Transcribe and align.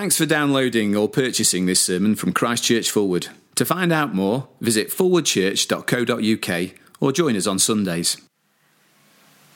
Thanks 0.00 0.16
for 0.16 0.24
downloading 0.24 0.96
or 0.96 1.10
purchasing 1.10 1.66
this 1.66 1.82
sermon 1.82 2.14
from 2.14 2.32
Christchurch 2.32 2.90
Forward. 2.90 3.28
To 3.56 3.66
find 3.66 3.92
out 3.92 4.14
more, 4.14 4.48
visit 4.58 4.88
forwardchurch.co.uk 4.88 6.70
or 7.00 7.12
join 7.12 7.36
us 7.36 7.46
on 7.46 7.58
Sundays. 7.58 8.16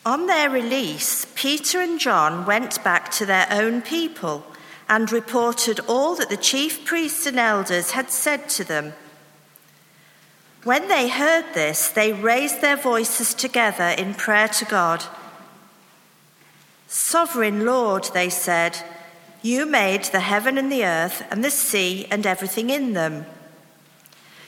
On 0.04 0.26
their 0.26 0.50
release, 0.50 1.26
Peter 1.34 1.80
and 1.80 1.98
John 1.98 2.44
went 2.44 2.84
back 2.84 3.10
to 3.12 3.24
their 3.24 3.46
own 3.50 3.80
people 3.80 4.44
and 4.86 5.10
reported 5.10 5.80
all 5.88 6.14
that 6.16 6.28
the 6.28 6.36
chief 6.36 6.84
priests 6.84 7.24
and 7.24 7.38
elders 7.38 7.92
had 7.92 8.10
said 8.10 8.50
to 8.50 8.64
them. 8.64 8.92
When 10.62 10.88
they 10.88 11.08
heard 11.08 11.54
this, 11.54 11.88
they 11.88 12.12
raised 12.12 12.60
their 12.60 12.76
voices 12.76 13.32
together 13.32 13.94
in 13.96 14.12
prayer 14.12 14.48
to 14.48 14.66
God. 14.66 15.04
Sovereign 16.86 17.64
Lord, 17.64 18.10
they 18.12 18.28
said, 18.28 18.82
you 19.44 19.66
made 19.66 20.04
the 20.04 20.20
heaven 20.20 20.56
and 20.56 20.72
the 20.72 20.86
earth 20.86 21.22
and 21.30 21.44
the 21.44 21.50
sea 21.50 22.06
and 22.10 22.26
everything 22.26 22.70
in 22.70 22.94
them. 22.94 23.26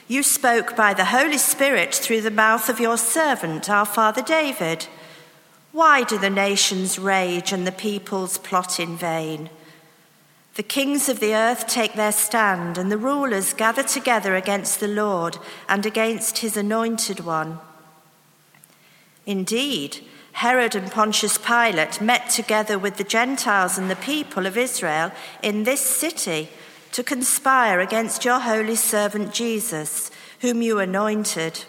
You 0.08 0.22
spoke 0.22 0.74
by 0.74 0.94
the 0.94 1.04
Holy 1.04 1.36
Spirit 1.36 1.94
through 1.94 2.22
the 2.22 2.30
mouth 2.30 2.70
of 2.70 2.80
your 2.80 2.96
servant, 2.96 3.68
our 3.68 3.84
father 3.84 4.22
David. 4.22 4.86
Why 5.70 6.02
do 6.02 6.16
the 6.16 6.30
nations 6.30 6.98
rage 6.98 7.52
and 7.52 7.66
the 7.66 7.72
peoples 7.72 8.38
plot 8.38 8.80
in 8.80 8.96
vain? 8.96 9.50
The 10.54 10.62
kings 10.62 11.10
of 11.10 11.20
the 11.20 11.34
earth 11.34 11.66
take 11.66 11.92
their 11.92 12.12
stand, 12.12 12.78
and 12.78 12.90
the 12.90 12.96
rulers 12.96 13.52
gather 13.52 13.82
together 13.82 14.34
against 14.34 14.80
the 14.80 14.88
Lord 14.88 15.36
and 15.68 15.84
against 15.84 16.38
his 16.38 16.56
anointed 16.56 17.20
one. 17.20 17.58
Indeed, 19.26 19.98
Herod 20.36 20.74
and 20.74 20.92
Pontius 20.92 21.38
Pilate 21.38 22.02
met 22.02 22.28
together 22.28 22.78
with 22.78 22.98
the 22.98 23.04
Gentiles 23.04 23.78
and 23.78 23.90
the 23.90 23.96
people 23.96 24.44
of 24.44 24.58
Israel 24.58 25.10
in 25.42 25.64
this 25.64 25.80
city 25.80 26.50
to 26.92 27.02
conspire 27.02 27.80
against 27.80 28.22
your 28.22 28.40
holy 28.40 28.76
servant 28.76 29.32
Jesus, 29.32 30.10
whom 30.40 30.60
you 30.60 30.78
anointed. 30.78 31.64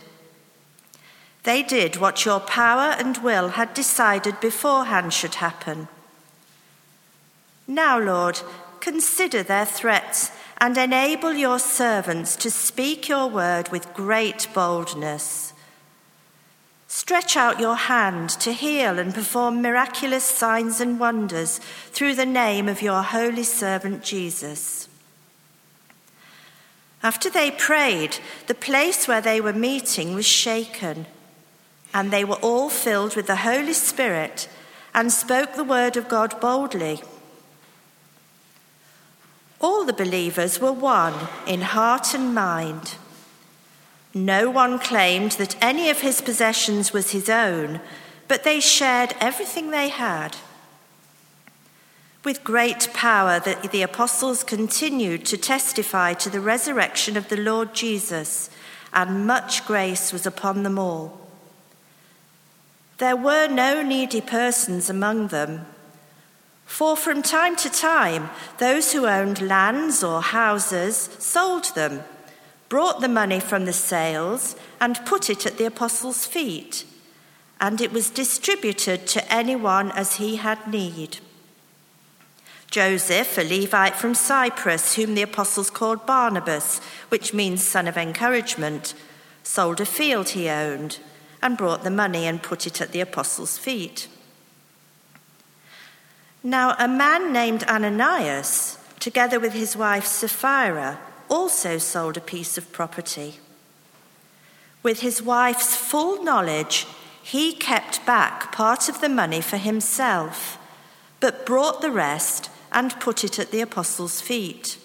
They 1.44 1.64
did 1.64 1.96
what 1.96 2.26
your 2.26 2.42
power 2.42 2.94
and 3.00 3.18
will 3.20 3.50
had 3.50 3.74
decided 3.74 4.42
beforehand 4.42 5.14
should 5.14 5.36
happen. 5.36 5.88
Now, 7.70 7.98
Lord, 7.98 8.42
consider 8.81 9.44
their 9.44 9.66
threats 9.66 10.30
and 10.58 10.78
enable 10.78 11.31
your 11.31 11.59
servants 11.59 12.36
to 12.36 12.52
speak 12.52 13.08
your 13.08 13.30
word 13.30 13.70
with 13.70 13.94
great 13.94 14.50
boldness. 14.54 15.54
Stretch 16.88 17.36
out 17.36 17.60
your 17.60 17.76
hand 17.76 18.30
to 18.30 18.54
heal 18.54 18.98
and 18.98 19.14
perform 19.14 19.62
miraculous 19.62 20.24
signs 20.24 20.80
and 20.80 21.00
wonders 21.00 21.60
through 21.92 22.16
the 22.16 22.26
name 22.26 22.70
of 22.70 22.82
your 22.82 23.04
holy 23.04 23.44
servant 23.44 24.04
Jesus. 24.04 24.88
After 27.04 27.30
they 27.30 27.52
prayed, 27.52 28.18
the 28.48 28.56
place 28.56 29.08
where 29.08 29.22
they 29.22 29.42
were 29.42 29.54
meeting 29.54 30.16
was 30.16 30.26
shaken, 30.26 31.06
and 31.94 32.10
they 32.10 32.24
were 32.24 32.36
all 32.36 32.70
filled 32.70 33.16
with 33.16 33.28
the 33.28 33.38
Holy 33.38 33.74
Spirit 33.74 34.50
and 34.94 35.12
spoke 35.12 35.54
the 35.54 35.64
word 35.64 35.98
of 35.98 36.08
God 36.08 36.40
boldly. 36.40 37.02
All 39.60 39.86
the 39.86 39.94
believers 39.94 40.60
were 40.60 40.72
one 40.72 41.14
in 41.46 41.62
heart 41.62 42.14
and 42.14 42.34
mind. 42.34 42.96
No 44.13 44.50
one 44.50 44.80
claimed 44.80 45.33
that 45.33 45.61
any 45.61 45.89
of 45.89 46.02
his 46.02 46.22
possessions 46.22 46.94
was 46.94 47.11
his 47.11 47.30
own, 47.30 47.81
but 48.27 48.44
they 48.44 48.59
shared 48.59 49.16
everything 49.19 49.72
they 49.72 49.89
had. 49.89 50.38
With 52.23 52.44
great 52.44 52.89
power, 52.94 53.39
the, 53.39 53.69
the 53.72 53.83
apostles 53.83 54.44
continued 54.44 55.25
to 55.28 55.38
testify 55.38 56.13
to 56.16 56.30
the 56.30 56.41
resurrection 56.41 57.16
of 57.16 57.30
the 57.30 57.38
Lord 57.38 57.73
Jesus, 57.73 58.50
and 58.94 59.28
much 59.28 59.66
grace 59.66 60.11
was 60.11 60.25
upon 60.25 60.63
them 60.63 60.80
all. 60.80 61.22
There 62.97 63.16
were 63.16 63.47
no 63.47 63.84
needy 63.84 64.22
persons 64.22 64.90
among 64.90 65.28
them 65.28 65.66
for 66.67 66.97
from 66.97 67.23
time 67.23 67.56
to 67.56 67.69
time, 67.69 68.29
those 68.59 68.91
who 68.91 69.07
owned 69.07 69.41
lands 69.41 70.03
or 70.03 70.22
houses 70.22 71.09
sold 71.17 71.73
them, 71.73 72.03
brought 72.69 73.01
the 73.01 73.07
money 73.07 73.39
from 73.39 73.66
the 73.66 73.73
sales, 73.73 74.55
and 74.79 75.05
put 75.05 75.29
it 75.29 75.45
at 75.45 75.57
the 75.57 75.66
apostles' 75.66 76.25
feet, 76.25 76.85
and 77.59 77.81
it 77.81 77.91
was 77.91 78.09
distributed 78.09 79.07
to 79.07 79.33
anyone 79.33 79.91
as 79.91 80.17
he 80.17 80.35
had 80.35 80.67
need. 80.67 81.17
Joseph, 82.69 83.38
a 83.38 83.44
Levite 83.44 83.95
from 83.95 84.13
Cyprus, 84.13 84.95
whom 84.95 85.16
the 85.16 85.22
apostles 85.22 85.69
called 85.69 86.05
Barnabas, 86.05 86.79
which 87.09 87.33
means 87.33 87.66
son 87.66 87.88
of 87.88 87.97
encouragement, 87.97 88.94
sold 89.44 89.79
a 89.79 89.85
field 89.85 90.29
he 90.29 90.49
owned 90.49 90.99
and 91.41 91.57
brought 91.57 91.84
the 91.84 91.89
money 91.89 92.25
and 92.25 92.44
put 92.44 92.67
it 92.67 92.81
at 92.81 92.91
the 92.91 92.99
apostles' 92.99 93.57
feet. 93.57 94.09
Now, 96.44 96.75
a 96.78 96.88
man 96.88 97.31
named 97.31 97.63
Ananias, 97.63 98.78
together 98.99 99.39
with 99.39 99.53
his 99.53 99.75
wife 99.75 100.05
Sapphira, 100.05 100.99
also 101.30 101.78
sold 101.78 102.18
a 102.18 102.22
piece 102.22 102.58
of 102.58 102.72
property. 102.72 103.40
With 104.84 105.02
his 105.02 105.22
wife's 105.22 105.76
full 105.76 106.24
knowledge, 106.24 106.88
he 107.22 107.54
kept 107.54 108.06
back 108.06 108.52
part 108.52 108.90
of 108.90 109.02
the 109.02 109.10
money 109.10 109.42
for 109.42 109.58
himself, 109.58 110.58
but 111.20 111.46
brought 111.46 111.82
the 111.82 111.92
rest 111.92 112.50
and 112.72 113.00
put 113.00 113.24
it 113.24 113.40
at 113.40 113.52
the 113.52 113.62
apostles' 113.62 114.22
feet. 114.22 114.78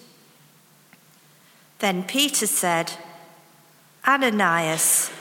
Then 1.79 2.03
Peter 2.03 2.47
said, 2.47 2.93
Ananias, 4.07 5.11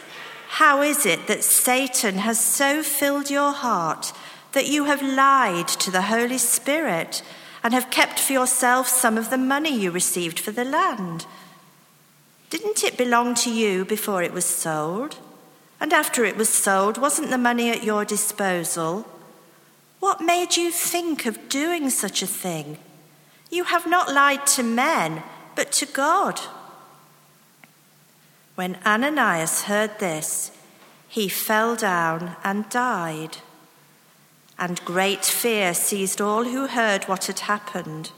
how 0.48 0.82
is 0.82 1.06
it 1.06 1.26
that 1.26 1.44
Satan 1.44 2.18
has 2.18 2.38
so 2.38 2.82
filled 2.82 3.30
your 3.30 3.52
heart? 3.52 4.12
that 4.52 4.68
you 4.68 4.84
have 4.84 5.02
lied 5.02 5.68
to 5.68 5.90
the 5.90 6.02
Holy 6.02 6.38
Spirit 6.38 7.22
and 7.62 7.72
have 7.74 7.90
kept 7.90 8.18
for 8.18 8.32
yourself 8.32 8.88
some 8.88 9.16
of 9.16 9.30
the 9.30 9.38
money 9.38 9.76
you 9.76 9.90
received 9.90 10.38
for 10.38 10.50
the 10.50 10.64
land. 10.64 11.26
Didn't 12.50 12.84
it 12.84 12.98
belong 12.98 13.34
to 13.36 13.50
you 13.50 13.84
before 13.84 14.22
it 14.22 14.32
was 14.32 14.44
sold? 14.44 15.18
And 15.80 15.92
after 15.92 16.24
it 16.24 16.36
was 16.36 16.48
sold, 16.48 16.98
wasn't 16.98 17.30
the 17.30 17.38
money 17.38 17.70
at 17.70 17.84
your 17.84 18.04
disposal? 18.04 19.06
What 20.00 20.20
made 20.20 20.56
you 20.56 20.70
think 20.70 21.26
of 21.26 21.48
doing 21.48 21.88
such 21.90 22.22
a 22.22 22.26
thing? 22.26 22.78
You 23.50 23.64
have 23.64 23.86
not 23.86 24.12
lied 24.12 24.46
to 24.48 24.62
men, 24.62 25.22
but 25.54 25.72
to 25.72 25.86
God. 25.86 26.40
When 28.54 28.78
Ananias 28.84 29.62
heard 29.62 29.98
this, 29.98 30.50
he 31.08 31.28
fell 31.28 31.76
down 31.76 32.36
and 32.42 32.68
died 32.68 33.38
and 34.58 34.84
great 34.84 35.24
fear 35.24 35.74
seized 35.74 36.20
all 36.20 36.44
who 36.44 36.66
heard 36.66 37.04
what 37.04 37.26
had 37.26 37.40
happened. 37.40 38.10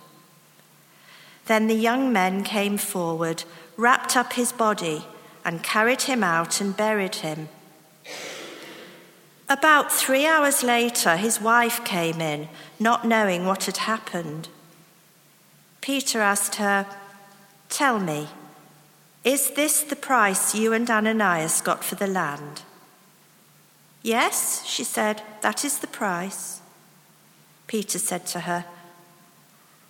Then 1.47 1.67
the 1.67 1.75
young 1.75 2.13
men 2.13 2.43
came 2.43 2.79
forward, 2.79 3.45
wrapped 3.77 4.17
up 4.17 4.35
his 4.35 4.53
body, 4.53 5.05
and 5.45 5.63
carried 5.63 6.03
him 6.03 6.25
out 6.25 6.61
and 6.61 6.77
buried 6.77 7.17
him. 7.17 7.49
About 9.49 9.93
three 9.93 10.27
hours 10.27 10.63
later, 10.63 11.17
his 11.17 11.41
wife 11.41 11.85
came 11.85 12.21
in, 12.21 12.49
not 12.81 13.07
knowing 13.07 13.45
what 13.45 13.65
had 13.65 13.77
happened. 13.77 14.49
Peter 15.83 16.21
asked 16.21 16.55
her, 16.55 16.87
Tell 17.69 17.99
me, 17.99 18.29
is 19.23 19.51
this 19.51 19.83
the 19.83 19.97
price 19.97 20.55
you 20.55 20.73
and 20.73 20.91
Ananias 20.91 21.61
got 21.61 21.85
for 21.85 21.95
the 21.95 22.07
land? 22.07 22.63
Yes, 24.05 24.63
she 24.67 24.85
said, 24.85 25.23
that 25.41 25.65
is 25.65 25.79
the 25.79 25.87
price. 25.87 26.61
Peter 27.67 27.99
said 27.99 28.27
to 28.27 28.41
her, 28.41 28.67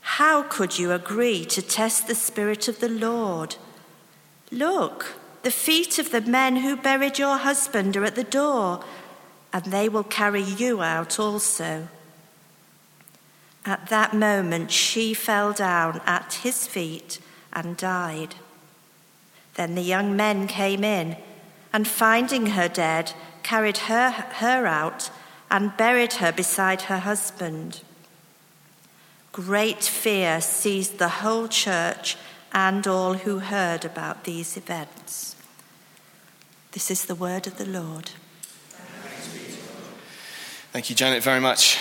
How 0.01 0.45
could 0.45 0.79
you 0.79 0.93
agree 0.93 1.45
to 1.47 1.61
test 1.61 2.07
the 2.07 2.15
Spirit 2.15 2.69
of 2.69 2.79
the 2.79 2.89
Lord? 2.89 3.57
Look, 4.53 5.17
the 5.43 5.51
feet 5.51 5.99
of 5.99 6.13
the 6.13 6.21
men 6.21 6.57
who 6.57 6.77
buried 6.77 7.19
your 7.19 7.39
husband 7.39 7.97
are 7.97 8.05
at 8.05 8.15
the 8.15 8.23
door, 8.23 8.85
and 9.53 9.65
they 9.65 9.89
will 9.89 10.05
carry 10.05 10.43
you 10.43 10.81
out 10.81 11.19
also. 11.19 11.89
At 13.67 13.89
that 13.89 14.15
moment, 14.15 14.71
she 14.71 15.13
fell 15.13 15.53
down 15.53 16.01
at 16.07 16.35
his 16.45 16.69
feet 16.69 17.19
and 17.53 17.77
died. 17.77 18.37
Then 19.55 19.75
the 19.75 19.83
young 19.83 20.15
men 20.15 20.47
came 20.47 20.85
in, 20.85 21.17
and 21.73 21.89
finding 21.89 22.47
her 22.47 22.69
dead, 22.69 23.13
carried 23.45 23.77
her, 23.77 24.11
her 24.11 24.67
out 24.67 25.11
and 25.51 25.77
buried 25.77 26.15
her 26.15 26.33
beside 26.33 26.83
her 26.83 26.99
husband. 26.99 27.83
Great 29.31 29.85
fear 29.85 30.41
seized 30.41 30.99
the 30.99 31.09
whole 31.09 31.47
church 31.47 32.17
and 32.53 32.87
all 32.87 33.15
who 33.15 33.39
heard 33.39 33.85
about 33.85 34.25
these 34.25 34.57
events. 34.57 35.37
This 36.73 36.91
is 36.91 37.05
the 37.05 37.15
word 37.15 37.47
of 37.47 37.57
the 37.57 37.67
Lord. 37.67 38.11
Thank 40.73 40.91
you, 40.91 40.97
Janet, 40.97 41.23
very 41.23 41.41
much. 41.41 41.79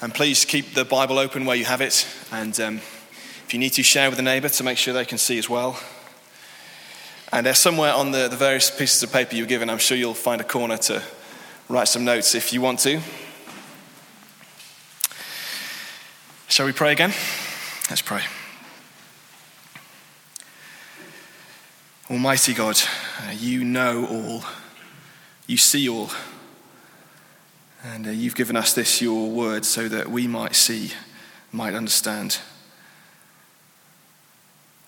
And 0.00 0.12
please 0.12 0.44
keep 0.44 0.74
the 0.74 0.84
Bible 0.84 1.18
open 1.18 1.44
where 1.44 1.56
you 1.56 1.64
have 1.64 1.80
it. 1.80 2.06
And 2.32 2.58
um, 2.58 2.76
if 2.76 3.50
you 3.52 3.60
need 3.60 3.70
to, 3.74 3.82
share 3.84 4.10
with 4.10 4.18
a 4.18 4.22
neighbour 4.22 4.48
to 4.48 4.64
make 4.64 4.76
sure 4.76 4.92
they 4.92 5.04
can 5.04 5.18
see 5.18 5.38
as 5.38 5.48
well. 5.48 5.78
And 7.34 7.44
there's 7.44 7.58
somewhere 7.58 7.92
on 7.92 8.12
the, 8.12 8.28
the 8.28 8.36
various 8.36 8.70
pieces 8.70 9.02
of 9.02 9.12
paper 9.12 9.34
you're 9.34 9.48
given, 9.48 9.68
I'm 9.68 9.78
sure 9.78 9.96
you'll 9.96 10.14
find 10.14 10.40
a 10.40 10.44
corner 10.44 10.76
to 10.76 11.02
write 11.68 11.88
some 11.88 12.04
notes 12.04 12.36
if 12.36 12.52
you 12.52 12.60
want 12.60 12.78
to. 12.78 13.00
Shall 16.46 16.66
we 16.66 16.70
pray 16.70 16.92
again? 16.92 17.12
Let's 17.90 18.02
pray. 18.02 18.22
Almighty 22.08 22.54
God, 22.54 22.80
uh, 23.26 23.32
you 23.32 23.64
know 23.64 24.06
all, 24.06 24.44
you 25.48 25.56
see 25.56 25.88
all, 25.88 26.10
and 27.82 28.06
uh, 28.06 28.10
you've 28.10 28.36
given 28.36 28.54
us 28.54 28.74
this, 28.74 29.02
your 29.02 29.28
word, 29.28 29.64
so 29.64 29.88
that 29.88 30.08
we 30.08 30.28
might 30.28 30.54
see, 30.54 30.92
might 31.50 31.74
understand. 31.74 32.38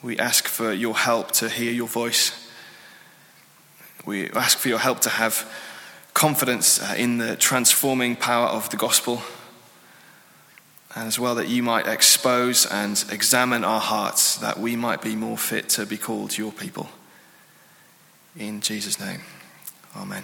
We 0.06 0.16
ask 0.20 0.46
for 0.46 0.72
your 0.72 0.94
help 0.94 1.32
to 1.32 1.48
hear 1.48 1.72
your 1.72 1.88
voice. 1.88 2.30
We 4.04 4.30
ask 4.30 4.56
for 4.56 4.68
your 4.68 4.78
help 4.78 5.00
to 5.00 5.10
have 5.10 5.52
confidence 6.14 6.80
uh, 6.80 6.94
in 6.96 7.18
the 7.18 7.34
transforming 7.34 8.14
power 8.14 8.46
of 8.46 8.70
the 8.70 8.76
gospel, 8.76 9.22
and 10.94 11.08
as 11.08 11.18
well 11.18 11.34
that 11.34 11.48
you 11.48 11.64
might 11.64 11.88
expose 11.88 12.66
and 12.66 13.04
examine 13.10 13.64
our 13.64 13.80
hearts, 13.80 14.36
that 14.36 14.60
we 14.60 14.76
might 14.76 15.02
be 15.02 15.16
more 15.16 15.36
fit 15.36 15.68
to 15.70 15.84
be 15.84 15.96
called 15.96 16.38
your 16.38 16.52
people. 16.52 16.88
In 18.36 18.60
Jesus' 18.60 19.00
name, 19.00 19.22
Amen. 19.96 20.22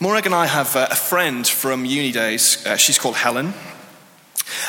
Morag 0.00 0.26
and 0.26 0.34
I 0.34 0.46
have 0.46 0.74
uh, 0.74 0.88
a 0.90 0.96
friend 0.96 1.46
from 1.46 1.84
uni 1.84 2.10
days. 2.10 2.66
Uh, 2.66 2.76
she's 2.76 2.98
called 2.98 3.14
Helen. 3.14 3.54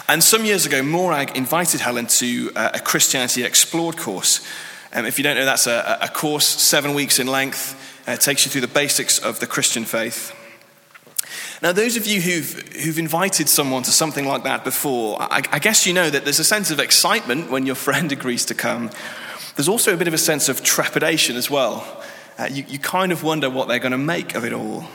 And 0.08 0.24
some 0.24 0.46
years 0.46 0.66
ago, 0.66 0.82
Morag 0.82 1.36
invited 1.36 1.82
Helen 1.82 2.08
to 2.08 2.52
uh, 2.56 2.72
a 2.76 2.80
Christianity 2.80 3.44
Explored 3.44 3.98
course. 3.98 4.46
Um, 4.94 5.06
if 5.06 5.18
you 5.18 5.24
don't 5.24 5.36
know, 5.36 5.46
that's 5.46 5.68
a, 5.68 5.98
a 6.02 6.08
course 6.08 6.48
seven 6.48 6.94
weeks 6.94 7.20
in 7.20 7.28
length. 7.28 7.76
Uh, 8.08 8.14
it 8.14 8.22
takes 8.22 8.46
you 8.46 8.52
through 8.52 8.62
the 8.62 8.68
basics 8.68 9.20
of 9.20 9.40
the 9.40 9.48
Christian 9.48 9.84
faith. 9.84 10.34
Now, 11.62 11.72
those 11.72 11.98
of 11.98 12.06
you 12.06 12.22
who've, 12.22 12.52
who've 12.74 13.00
invited 13.00 13.50
someone 13.50 13.84
to 13.84 13.92
something 13.92 14.26
like 14.28 14.44
that 14.44 14.64
before, 14.64 15.22
I, 15.22 15.42
I 15.52 15.60
guess 15.60 15.86
you 15.86 15.94
know 15.94 16.10
that 16.10 16.24
there's 16.24 16.40
a 16.40 16.44
sense 16.44 16.70
of 16.70 16.80
excitement 16.80 17.50
when 17.50 17.66
your 17.66 17.76
friend 17.88 18.12
agrees 18.12 18.46
to 18.46 18.54
come. 18.54 18.92
There's 19.56 19.70
also 19.70 19.94
a 19.94 19.98
bit 19.98 20.08
of 20.08 20.14
a 20.14 20.20
sense 20.20 20.50
of 20.50 20.64
trepidation 20.64 21.36
as 21.36 21.50
well. 21.50 22.04
Uh, 22.38 22.50
you, 22.52 22.66
you, 22.68 22.78
kind 22.78 23.14
of 23.14 23.24
wonder 23.24 23.50
what 23.50 23.70
they're 23.70 23.80
going 23.80 23.94
to 23.94 23.98
make 23.98 24.36
of 24.36 24.44
it 24.44 24.52
all. 24.52 24.86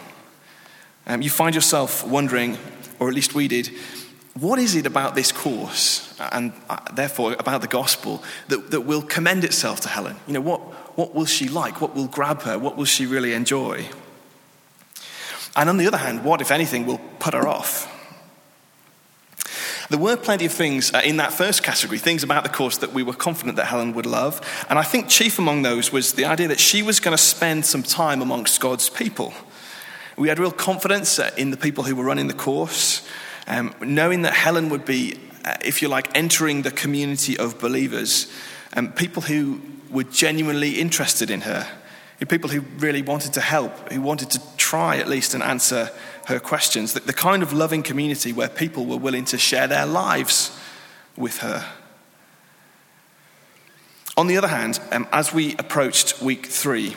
Um, 1.07 1.23
you 1.23 1.31
find 1.31 1.55
yourself 1.55 2.07
wondering, 2.07 2.59
or 2.99 3.09
at 3.09 3.15
least 3.15 3.35
we 3.35 3.49
did, 3.49 3.71
what 4.35 4.59
is 4.59 4.77
it 4.77 4.87
about 4.87 5.15
this 5.15 5.33
course, 5.33 6.15
and 6.33 6.53
uh, 6.69 6.79
therefore 6.93 7.35
about 7.39 7.63
the 7.63 7.67
gospel, 7.67 8.23
that, 8.49 8.71
that 8.71 8.83
will 8.83 9.03
commend 9.03 9.45
itself 9.45 9.81
to 9.81 9.89
Helen? 9.89 10.17
You 10.27 10.35
know, 10.35 10.41
what, 10.41 10.61
what 10.97 11.15
will 11.15 11.27
she 11.27 11.49
like? 11.49 11.81
What 11.81 11.95
will 11.97 12.07
grab 12.07 12.43
her? 12.43 12.59
What 12.59 12.77
will 12.77 12.85
she 12.85 13.07
really 13.07 13.33
enjoy? 13.33 13.87
And 15.57 15.69
on 15.69 15.79
the 15.79 15.87
other 15.87 15.99
hand, 15.99 16.25
what, 16.25 16.41
if 16.41 16.51
anything, 16.51 16.87
will 16.87 17.01
put 17.19 17.35
her 17.35 17.49
off? 17.49 17.89
There 19.91 19.99
were 19.99 20.17
plenty 20.17 20.47
of 20.47 20.53
things 20.53 20.95
uh, 20.95 21.03
in 21.05 21.17
that 21.17 21.33
first 21.33 21.65
category, 21.65 21.99
things 21.99 22.23
about 22.23 22.45
the 22.45 22.49
course 22.49 22.77
that 22.77 22.93
we 22.93 23.03
were 23.03 23.13
confident 23.13 23.57
that 23.57 23.67
Helen 23.67 23.93
would 23.95 24.07
love. 24.07 24.41
And 24.71 24.79
I 24.79 24.85
think 24.85 25.09
chief 25.09 25.41
among 25.41 25.63
those 25.63 25.91
was 25.91 26.13
the 26.13 26.27
idea 26.27 26.47
that 26.47 26.61
she 26.61 26.81
was 26.81 27.01
going 27.01 27.17
to 27.17 27.23
spend 27.23 27.67
some 27.67 27.83
time 27.83 28.23
amongst 28.23 28.61
God's 28.61 28.89
people. 28.89 29.35
We 30.17 30.29
had 30.29 30.39
real 30.39 30.53
confidence 30.53 31.19
uh, 31.19 31.33
in 31.37 31.51
the 31.51 31.57
people 31.57 31.83
who 31.83 31.97
were 31.97 32.05
running 32.05 32.29
the 32.29 32.35
course, 32.35 33.05
um, 33.51 33.75
knowing 33.81 34.23
that 34.23 34.33
Helen 34.33 34.69
would 34.69 34.85
be, 34.85 35.19
uh, 35.45 35.57
if 35.65 35.83
you 35.83 35.89
like, 35.89 36.09
entering 36.17 36.63
the 36.63 36.71
community 36.71 37.37
of 37.37 37.59
believers, 37.59 38.33
um, 38.77 38.93
people 38.93 39.23
who 39.23 39.61
were 39.91 40.05
genuinely 40.05 40.79
interested 40.79 41.31
in 41.31 41.41
her, 41.41 41.67
people 42.29 42.49
who 42.49 42.61
really 42.79 43.03
wanted 43.03 43.33
to 43.33 43.41
help, 43.41 43.93
who 43.93 44.01
wanted 44.01 44.31
to 44.31 44.41
try 44.57 44.99
at 44.99 45.09
least 45.09 45.35
and 45.35 45.43
answer 45.43 45.91
her 46.27 46.39
questions, 46.39 46.93
the, 46.93 47.01
the 47.01 47.13
kind 47.13 47.43
of 47.43 47.53
loving 47.53 47.83
community 47.83 48.33
where 48.33 48.49
people 48.49 48.87
were 48.87 48.97
willing 48.97 49.25
to 49.25 49.37
share 49.37 49.67
their 49.67 49.87
lives 49.87 50.57
with 51.17 51.39
her. 51.39 51.67
On 54.17 54.29
the 54.29 54.37
other 54.37 54.49
hand, 54.49 54.79
um, 54.93 55.09
as 55.11 55.33
we 55.33 55.57
approached 55.57 56.23
week 56.23 56.47
three, 56.47 56.95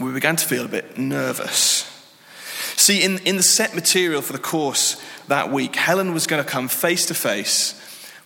we 0.00 0.10
began 0.10 0.34
to 0.34 0.44
feel 0.44 0.64
a 0.64 0.68
bit 0.68 0.98
nervous. 0.98 1.88
See, 2.76 3.04
in, 3.04 3.18
in 3.18 3.36
the 3.36 3.44
set 3.44 3.76
material 3.76 4.22
for 4.22 4.32
the 4.32 4.40
course 4.40 5.00
that 5.32 5.50
week, 5.50 5.76
Helen 5.76 6.12
was 6.12 6.26
going 6.26 6.44
to 6.44 6.48
come 6.48 6.68
face 6.68 7.06
to 7.06 7.14
face 7.14 7.74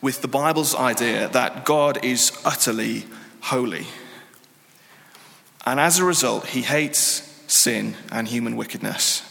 with 0.03 0.23
the 0.23 0.29
Bible's 0.29 0.75
idea 0.75 1.29
that 1.29 1.65
God 1.65 2.05
is 2.05 2.37
utterly 2.45 3.05
holy. 3.43 3.87
And 5.65 5.79
as 5.79 6.01
a 6.01 6.05
result, 6.05 6.49
he 6.49 6.63
hates 6.63 7.23
sin 7.47 7.95
and 8.11 8.27
human 8.27 8.57
wickedness 8.57 9.23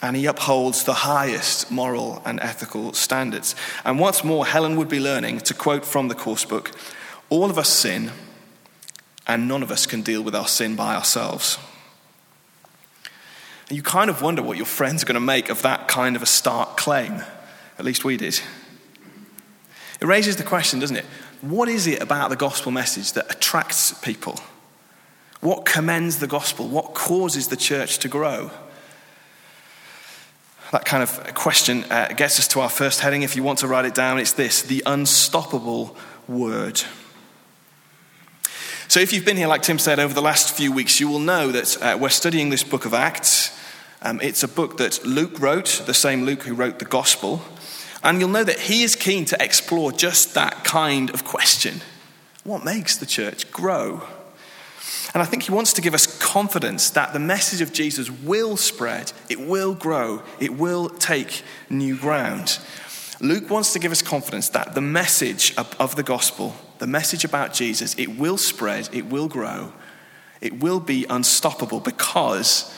and 0.00 0.16
he 0.16 0.26
upholds 0.26 0.84
the 0.84 0.94
highest 0.94 1.68
moral 1.72 2.22
and 2.24 2.38
ethical 2.38 2.92
standards. 2.92 3.56
And 3.84 3.98
what's 3.98 4.22
more, 4.22 4.46
Helen 4.46 4.76
would 4.76 4.88
be 4.88 5.00
learning, 5.00 5.40
to 5.40 5.54
quote 5.54 5.84
from 5.84 6.06
the 6.06 6.14
course 6.14 6.44
book, 6.44 6.70
all 7.28 7.50
of 7.50 7.58
us 7.58 7.70
sin, 7.70 8.12
and 9.26 9.48
none 9.48 9.64
of 9.64 9.72
us 9.72 9.84
can 9.84 10.02
deal 10.02 10.22
with 10.22 10.36
our 10.36 10.46
sin 10.46 10.76
by 10.76 10.94
ourselves. 10.94 11.58
And 13.72 13.76
you 13.78 13.82
kind 13.82 14.10
of 14.10 14.20
wonder 14.20 14.42
what 14.42 14.58
your 14.58 14.66
friends 14.66 15.02
are 15.02 15.06
going 15.06 15.14
to 15.14 15.20
make 15.20 15.48
of 15.48 15.62
that 15.62 15.88
kind 15.88 16.14
of 16.14 16.22
a 16.22 16.26
stark 16.26 16.76
claim. 16.76 17.22
At 17.78 17.86
least 17.86 18.04
we 18.04 18.18
did. 18.18 18.38
It 19.98 20.04
raises 20.04 20.36
the 20.36 20.42
question, 20.42 20.78
doesn't 20.78 20.96
it? 20.96 21.06
What 21.40 21.70
is 21.70 21.86
it 21.86 22.02
about 22.02 22.28
the 22.28 22.36
gospel 22.36 22.70
message 22.70 23.14
that 23.14 23.32
attracts 23.34 23.94
people? 24.00 24.38
What 25.40 25.64
commends 25.64 26.18
the 26.18 26.26
gospel? 26.26 26.68
What 26.68 26.92
causes 26.92 27.48
the 27.48 27.56
church 27.56 27.96
to 28.00 28.08
grow? 28.08 28.50
that 30.70 30.84
kind 30.84 31.02
of 31.02 31.34
question 31.34 31.84
uh, 31.84 32.08
gets 32.08 32.38
us 32.38 32.48
to 32.48 32.60
our 32.60 32.68
first 32.68 33.00
heading. 33.00 33.22
If 33.22 33.36
you 33.36 33.42
want 33.42 33.60
to 33.60 33.68
write 33.68 33.86
it 33.86 33.94
down, 33.94 34.18
it's 34.18 34.34
this 34.34 34.60
the 34.60 34.82
unstoppable 34.84 35.96
word. 36.28 36.82
So, 38.88 39.00
if 39.00 39.14
you've 39.14 39.24
been 39.24 39.38
here, 39.38 39.48
like 39.48 39.62
Tim 39.62 39.78
said, 39.78 39.98
over 39.98 40.12
the 40.12 40.20
last 40.20 40.54
few 40.54 40.72
weeks, 40.72 41.00
you 41.00 41.08
will 41.08 41.20
know 41.20 41.50
that 41.52 41.82
uh, 41.82 41.96
we're 41.98 42.10
studying 42.10 42.50
this 42.50 42.64
book 42.64 42.84
of 42.84 42.92
Acts. 42.92 43.58
Um, 44.04 44.20
it's 44.20 44.42
a 44.42 44.48
book 44.48 44.78
that 44.78 45.06
Luke 45.06 45.38
wrote, 45.38 45.84
the 45.86 45.94
same 45.94 46.24
Luke 46.24 46.42
who 46.42 46.54
wrote 46.54 46.80
the 46.80 46.84
Gospel. 46.84 47.40
And 48.02 48.18
you'll 48.18 48.30
know 48.30 48.42
that 48.42 48.58
he 48.58 48.82
is 48.82 48.96
keen 48.96 49.24
to 49.26 49.40
explore 49.42 49.92
just 49.92 50.34
that 50.34 50.64
kind 50.64 51.08
of 51.10 51.24
question 51.24 51.82
What 52.42 52.64
makes 52.64 52.96
the 52.96 53.06
church 53.06 53.50
grow? 53.52 54.02
And 55.14 55.22
I 55.22 55.26
think 55.26 55.44
he 55.44 55.52
wants 55.52 55.72
to 55.74 55.80
give 55.80 55.94
us 55.94 56.18
confidence 56.18 56.90
that 56.90 57.12
the 57.12 57.20
message 57.20 57.60
of 57.60 57.72
Jesus 57.72 58.10
will 58.10 58.56
spread, 58.56 59.12
it 59.28 59.38
will 59.38 59.74
grow, 59.74 60.22
it 60.40 60.54
will 60.54 60.88
take 60.88 61.42
new 61.70 61.96
ground. 61.96 62.58
Luke 63.20 63.50
wants 63.50 63.72
to 63.74 63.78
give 63.78 63.92
us 63.92 64.02
confidence 64.02 64.48
that 64.48 64.74
the 64.74 64.80
message 64.80 65.54
of, 65.56 65.94
the 65.94 66.02
gospel, 66.02 66.56
the 66.78 66.88
message 66.88 67.24
about 67.24 67.52
Jesus, 67.52 67.94
it 67.96 68.18
will 68.18 68.36
spread, 68.36 68.88
it 68.92 69.06
will 69.06 69.28
grow, 69.28 69.72
it 70.40 70.58
will 70.58 70.80
be 70.80 71.06
unstoppable 71.08 71.78
because 71.78 72.74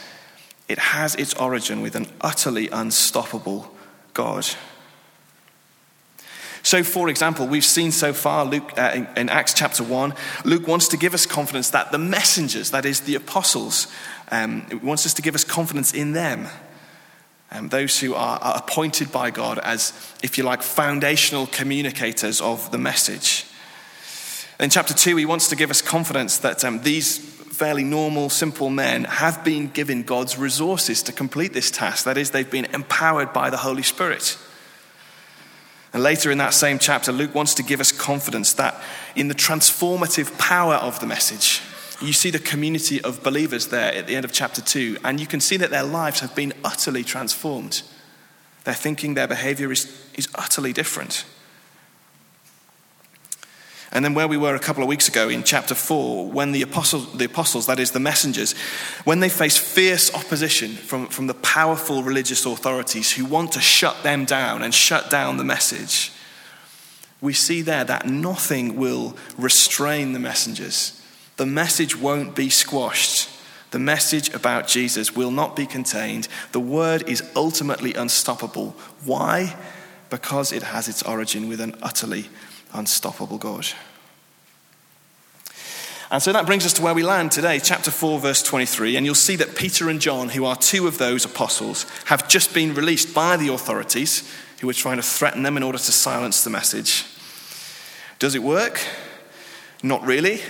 it 0.68 0.78
has 0.78 1.14
its 1.14 1.34
origin 1.34 1.82
with 1.82 1.94
an 1.94 2.06
utterly 2.20 2.68
unstoppable 2.68 3.70
God. 4.14 4.46
So, 6.62 6.82
for 6.82 7.10
example, 7.10 7.46
we've 7.46 7.64
seen 7.64 7.92
so 7.92 8.14
far 8.14 8.46
Luke, 8.46 8.72
uh, 8.78 8.92
in, 8.94 9.08
in, 9.18 9.28
Acts 9.28 9.52
chapter 9.52 9.84
1, 9.84 10.14
Luke 10.46 10.66
wants 10.66 10.88
to 10.88 10.96
give 10.96 11.12
us 11.12 11.26
confidence 11.26 11.68
that 11.70 11.92
the 11.92 11.98
messengers, 11.98 12.70
that 12.70 12.86
is, 12.86 13.00
the 13.00 13.16
apostles, 13.16 13.86
um, 14.30 14.66
wants 14.82 15.04
us 15.04 15.12
to 15.14 15.22
give 15.22 15.34
us 15.34 15.44
confidence 15.44 15.92
in 15.92 16.12
them. 16.12 16.46
Um, 17.50 17.68
those 17.68 18.00
who 18.00 18.14
are, 18.14 18.38
are 18.38 18.56
appointed 18.56 19.12
by 19.12 19.30
God 19.30 19.58
as, 19.58 19.92
if 20.22 20.38
you 20.38 20.44
like, 20.44 20.62
foundational 20.62 21.46
communicators 21.48 22.40
of 22.40 22.70
the 22.70 22.78
message. 22.78 23.44
In 24.58 24.70
chapter 24.70 24.94
2, 24.94 25.16
he 25.16 25.26
wants 25.26 25.48
to 25.48 25.56
give 25.56 25.70
us 25.70 25.82
confidence 25.82 26.38
that 26.38 26.64
um, 26.64 26.80
these 26.80 27.33
fairly 27.54 27.84
normal, 27.84 28.28
simple 28.30 28.68
men 28.68 29.04
have 29.04 29.44
been 29.44 29.68
given 29.68 30.02
God's 30.02 30.36
resources 30.36 31.02
to 31.04 31.12
complete 31.12 31.52
this 31.52 31.70
task. 31.70 32.04
That 32.04 32.18
is, 32.18 32.30
they've 32.30 32.50
been 32.50 32.66
empowered 32.66 33.32
by 33.32 33.50
the 33.50 33.56
Holy 33.56 33.82
Spirit. 33.82 34.36
And 35.92 36.02
later 36.02 36.32
in 36.32 36.38
that 36.38 36.54
same 36.54 36.80
chapter, 36.80 37.12
Luke 37.12 37.34
wants 37.34 37.54
to 37.54 37.62
give 37.62 37.80
us 37.80 37.92
confidence 37.92 38.54
that 38.54 38.82
in 39.14 39.28
the 39.28 39.34
transformative 39.34 40.36
power 40.38 40.74
of 40.74 40.98
the 40.98 41.06
message, 41.06 41.62
you 42.02 42.12
see 42.12 42.30
the 42.30 42.40
community 42.40 43.00
of 43.00 43.22
believers 43.22 43.68
there 43.68 43.94
at 43.94 44.08
the 44.08 44.16
end 44.16 44.24
of 44.24 44.32
chapter 44.32 44.60
2, 44.60 44.98
and 45.04 45.20
you 45.20 45.26
can 45.26 45.40
see 45.40 45.56
that 45.56 45.70
their 45.70 45.84
lives 45.84 46.20
have 46.20 46.34
been 46.34 46.52
utterly 46.64 47.04
transformed. 47.04 47.82
Their 48.64 48.74
thinking, 48.74 49.14
their 49.14 49.28
behavior 49.28 49.70
is, 49.70 49.86
is 50.14 50.28
utterly 50.34 50.72
different. 50.72 51.24
And 53.92 54.04
then 54.04 54.14
where 54.14 54.26
we 54.26 54.36
were 54.36 54.54
a 54.54 54.60
couple 54.60 54.82
of 54.82 54.88
weeks 54.88 55.08
ago 55.08 55.28
in 55.28 55.44
chapter 55.44 55.74
4, 55.74 56.28
when 56.28 56.52
the 56.52 56.62
apostles, 56.62 57.16
the 57.16 57.26
apostles, 57.26 57.66
that 57.66 57.78
is 57.78 57.92
the 57.92 58.00
messengers, 58.00 58.52
when 59.04 59.20
they 59.20 59.28
face 59.28 59.56
fierce 59.56 60.12
opposition 60.14 60.72
from, 60.72 61.06
from 61.06 61.26
the 61.26 61.34
powerful 61.34 62.02
religious 62.02 62.44
authorities 62.44 63.12
who 63.12 63.24
want 63.24 63.52
to 63.52 63.60
shut 63.60 64.02
them 64.02 64.24
down 64.24 64.62
and 64.62 64.74
shut 64.74 65.10
down 65.10 65.36
the 65.36 65.44
message, 65.44 66.12
we 67.20 67.32
see 67.32 67.62
there 67.62 67.84
that 67.84 68.06
nothing 68.06 68.76
will 68.76 69.16
restrain 69.38 70.12
the 70.12 70.18
messengers. 70.18 71.00
The 71.36 71.46
message 71.46 71.96
won't 71.96 72.34
be 72.34 72.50
squashed. 72.50 73.30
The 73.70 73.78
message 73.78 74.32
about 74.34 74.68
Jesus 74.68 75.16
will 75.16 75.30
not 75.30 75.56
be 75.56 75.66
contained. 75.66 76.28
The 76.52 76.60
word 76.60 77.08
is 77.08 77.28
ultimately 77.34 77.94
unstoppable. 77.94 78.76
Why? 79.04 79.56
Because 80.10 80.52
it 80.52 80.62
has 80.62 80.86
its 80.86 81.02
origin 81.02 81.48
with 81.48 81.60
an 81.60 81.76
utterly 81.82 82.28
unstoppable 82.74 83.38
God. 83.38 83.66
And 86.10 86.22
so 86.22 86.32
that 86.32 86.46
brings 86.46 86.66
us 86.66 86.72
to 86.74 86.82
where 86.82 86.94
we 86.94 87.02
land 87.02 87.32
today, 87.32 87.58
chapter 87.58 87.90
4, 87.90 88.20
verse 88.20 88.42
23. 88.42 88.96
And 88.96 89.06
you'll 89.06 89.14
see 89.14 89.36
that 89.36 89.56
Peter 89.56 89.88
and 89.88 90.00
John, 90.00 90.28
who 90.28 90.44
are 90.44 90.54
two 90.54 90.86
of 90.86 90.98
those 90.98 91.24
apostles, 91.24 91.86
have 92.04 92.28
just 92.28 92.54
been 92.54 92.74
released 92.74 93.14
by 93.14 93.36
the 93.36 93.52
authorities 93.52 94.30
who 94.60 94.66
were 94.66 94.74
trying 94.74 94.98
to 94.98 95.02
threaten 95.02 95.42
them 95.42 95.56
in 95.56 95.62
order 95.62 95.78
to 95.78 95.92
silence 95.92 96.44
the 96.44 96.50
message. 96.50 97.06
Does 98.18 98.34
it 98.34 98.42
work? 98.42 98.80
Not 99.82 100.04
really. 100.06 100.40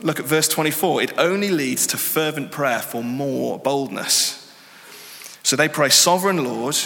Look 0.00 0.18
at 0.18 0.26
verse 0.26 0.48
24. 0.48 1.02
It 1.02 1.18
only 1.18 1.50
leads 1.50 1.86
to 1.88 1.96
fervent 1.96 2.50
prayer 2.50 2.80
for 2.80 3.04
more 3.04 3.58
boldness. 3.58 4.52
So 5.42 5.54
they 5.54 5.68
pray, 5.68 5.90
Sovereign 5.90 6.42
Lord, 6.42 6.76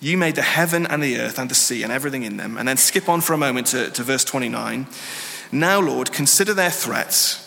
you 0.00 0.16
made 0.16 0.34
the 0.34 0.42
heaven 0.42 0.86
and 0.86 1.02
the 1.02 1.18
earth 1.18 1.38
and 1.38 1.50
the 1.50 1.54
sea 1.54 1.82
and 1.82 1.92
everything 1.92 2.22
in 2.22 2.38
them. 2.38 2.56
And 2.56 2.66
then 2.66 2.78
skip 2.78 3.08
on 3.08 3.20
for 3.20 3.34
a 3.34 3.38
moment 3.38 3.68
to, 3.68 3.90
to 3.90 4.02
verse 4.02 4.24
29. 4.24 4.86
Now, 5.52 5.80
Lord, 5.80 6.10
consider 6.10 6.54
their 6.54 6.70
threats 6.70 7.46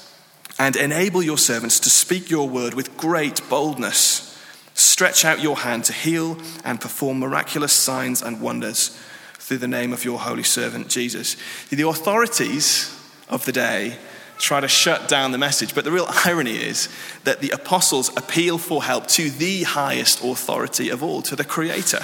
and 0.60 0.76
enable 0.76 1.24
your 1.24 1.38
servants 1.38 1.80
to 1.82 1.90
speak 1.90 2.30
your 2.30 2.48
word 2.48 2.76
with 2.76 2.96
great 2.96 3.42
boldness. 3.50 4.30
Stretch 4.76 5.26
out 5.26 5.42
your 5.42 5.58
hand 5.58 5.86
to 5.86 5.94
heal 5.94 6.38
and 6.64 6.80
perform 6.80 7.20
miraculous 7.20 7.74
signs 7.74 8.22
and 8.22 8.40
wonders 8.40 9.00
through 9.34 9.58
the 9.58 9.68
name 9.68 9.92
of 9.92 10.06
your 10.06 10.20
holy 10.20 10.44
servant 10.44 10.90
Jesus. 10.90 11.36
The 11.70 11.88
authorities 11.88 12.96
of 13.30 13.46
the 13.46 13.52
day 13.52 13.98
try 14.38 14.60
to 14.60 14.68
shut 14.68 15.08
down 15.08 15.32
the 15.32 15.38
message, 15.38 15.74
but 15.74 15.86
the 15.86 15.92
real 15.92 16.08
irony 16.26 16.56
is 16.56 16.90
that 17.24 17.40
the 17.40 17.50
apostles 17.50 18.10
appeal 18.18 18.58
for 18.58 18.84
help 18.84 19.08
to 19.08 19.30
the 19.30 19.64
highest 19.64 20.24
authority 20.24 20.90
of 20.90 21.02
all, 21.02 21.22
to 21.24 21.36
the 21.36 21.44
Creator. 21.44 22.04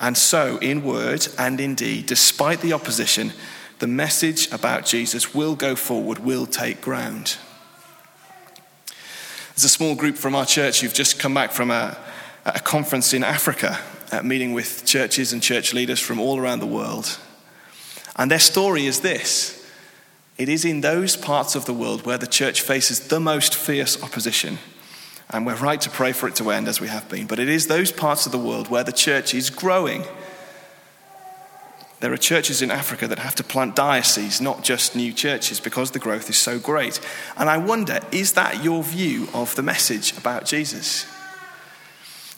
And 0.00 0.16
so, 0.16 0.56
in 0.58 0.82
word 0.82 1.28
and 1.38 1.60
in 1.60 1.74
deed, 1.74 2.06
despite 2.06 2.62
the 2.62 2.72
opposition, 2.72 3.32
the 3.80 3.86
message 3.86 4.50
about 4.50 4.86
Jesus 4.86 5.34
will 5.34 5.54
go 5.54 5.76
forward, 5.76 6.20
will 6.20 6.46
take 6.46 6.80
ground. 6.80 7.36
There's 9.50 9.64
a 9.64 9.68
small 9.68 9.94
group 9.94 10.16
from 10.16 10.34
our 10.34 10.46
church 10.46 10.80
who've 10.80 10.94
just 10.94 11.18
come 11.18 11.34
back 11.34 11.52
from 11.52 11.70
a, 11.70 11.98
a 12.46 12.60
conference 12.60 13.12
in 13.12 13.22
Africa, 13.22 13.78
uh, 14.10 14.22
meeting 14.22 14.54
with 14.54 14.86
churches 14.86 15.34
and 15.34 15.42
church 15.42 15.74
leaders 15.74 16.00
from 16.00 16.18
all 16.18 16.38
around 16.38 16.60
the 16.60 16.66
world. 16.66 17.18
And 18.16 18.30
their 18.30 18.38
story 18.38 18.86
is 18.86 19.00
this 19.00 19.56
it 20.38 20.48
is 20.48 20.64
in 20.64 20.80
those 20.80 21.16
parts 21.16 21.54
of 21.54 21.66
the 21.66 21.74
world 21.74 22.06
where 22.06 22.16
the 22.16 22.26
church 22.26 22.62
faces 22.62 23.08
the 23.08 23.20
most 23.20 23.54
fierce 23.54 24.02
opposition 24.02 24.58
and 25.30 25.46
we're 25.46 25.54
right 25.56 25.80
to 25.80 25.90
pray 25.90 26.12
for 26.12 26.28
it 26.28 26.34
to 26.36 26.50
end 26.50 26.68
as 26.68 26.80
we 26.80 26.88
have 26.88 27.08
been. 27.08 27.26
But 27.26 27.38
it 27.38 27.48
is 27.48 27.66
those 27.66 27.92
parts 27.92 28.26
of 28.26 28.32
the 28.32 28.38
world 28.38 28.68
where 28.68 28.84
the 28.84 28.92
church 28.92 29.32
is 29.32 29.48
growing. 29.48 30.04
There 32.00 32.12
are 32.12 32.16
churches 32.16 32.62
in 32.62 32.70
Africa 32.70 33.06
that 33.06 33.18
have 33.18 33.34
to 33.36 33.44
plant 33.44 33.76
dioceses, 33.76 34.40
not 34.40 34.64
just 34.64 34.96
new 34.96 35.12
churches, 35.12 35.60
because 35.60 35.92
the 35.92 35.98
growth 35.98 36.30
is 36.30 36.36
so 36.36 36.58
great. 36.58 36.98
And 37.36 37.48
I 37.48 37.58
wonder, 37.58 38.00
is 38.10 38.32
that 38.32 38.64
your 38.64 38.82
view 38.82 39.28
of 39.32 39.54
the 39.54 39.62
message 39.62 40.16
about 40.16 40.46
Jesus? 40.46 41.06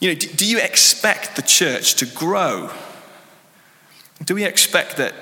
You 0.00 0.10
know, 0.10 0.14
do 0.16 0.44
you 0.44 0.58
expect 0.58 1.36
the 1.36 1.42
church 1.42 1.94
to 1.94 2.06
grow? 2.06 2.70
Do 4.24 4.34
we 4.34 4.44
expect 4.44 4.96
that 4.96 5.14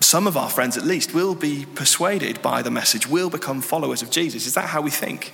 some 0.00 0.26
of 0.26 0.36
our 0.36 0.50
friends, 0.50 0.76
at 0.76 0.84
least, 0.84 1.14
will 1.14 1.34
be 1.34 1.66
persuaded 1.74 2.42
by 2.42 2.62
the 2.62 2.70
message, 2.70 3.06
will 3.06 3.30
become 3.30 3.62
followers 3.62 4.02
of 4.02 4.10
Jesus? 4.10 4.46
Is 4.46 4.54
that 4.54 4.66
how 4.66 4.82
we 4.82 4.90
think? 4.90 5.32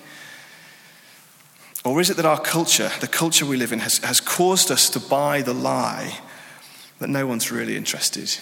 Or 1.86 2.00
is 2.00 2.10
it 2.10 2.16
that 2.16 2.26
our 2.26 2.40
culture, 2.40 2.90
the 3.00 3.06
culture 3.06 3.46
we 3.46 3.56
live 3.56 3.72
in, 3.72 3.78
has, 3.78 3.98
has 3.98 4.20
caused 4.20 4.72
us 4.72 4.90
to 4.90 4.98
buy 4.98 5.40
the 5.40 5.54
lie 5.54 6.18
that 6.98 7.08
no 7.08 7.28
one's 7.28 7.52
really 7.52 7.76
interested? 7.76 8.36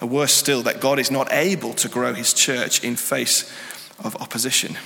Or 0.00 0.08
worse 0.08 0.32
still, 0.32 0.62
that 0.62 0.80
God 0.80 1.00
is 1.00 1.10
not 1.10 1.32
able 1.32 1.74
to 1.74 1.88
grow 1.88 2.14
his 2.14 2.32
church 2.32 2.84
in 2.84 2.94
face 2.94 3.52
of 3.98 4.14
opposition. 4.22 4.78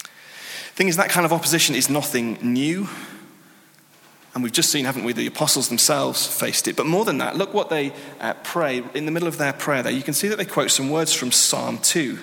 The 0.00 0.08
thing 0.74 0.88
is, 0.88 0.96
that 0.96 1.10
kind 1.10 1.24
of 1.24 1.32
opposition 1.32 1.76
is 1.76 1.88
nothing 1.88 2.38
new. 2.42 2.88
And 4.34 4.42
we've 4.42 4.50
just 4.50 4.72
seen, 4.72 4.84
haven't 4.84 5.04
we, 5.04 5.12
the 5.12 5.28
apostles 5.28 5.68
themselves 5.68 6.26
faced 6.26 6.66
it. 6.66 6.74
But 6.74 6.86
more 6.86 7.04
than 7.04 7.18
that, 7.18 7.36
look 7.36 7.54
what 7.54 7.70
they 7.70 7.92
uh, 8.18 8.34
pray. 8.42 8.82
In 8.94 9.06
the 9.06 9.12
middle 9.12 9.28
of 9.28 9.38
their 9.38 9.52
prayer 9.52 9.84
there, 9.84 9.92
you 9.92 10.02
can 10.02 10.14
see 10.14 10.26
that 10.26 10.38
they 10.38 10.44
quote 10.44 10.72
some 10.72 10.90
words 10.90 11.12
from 11.12 11.30
Psalm 11.30 11.78
2. 11.78 12.18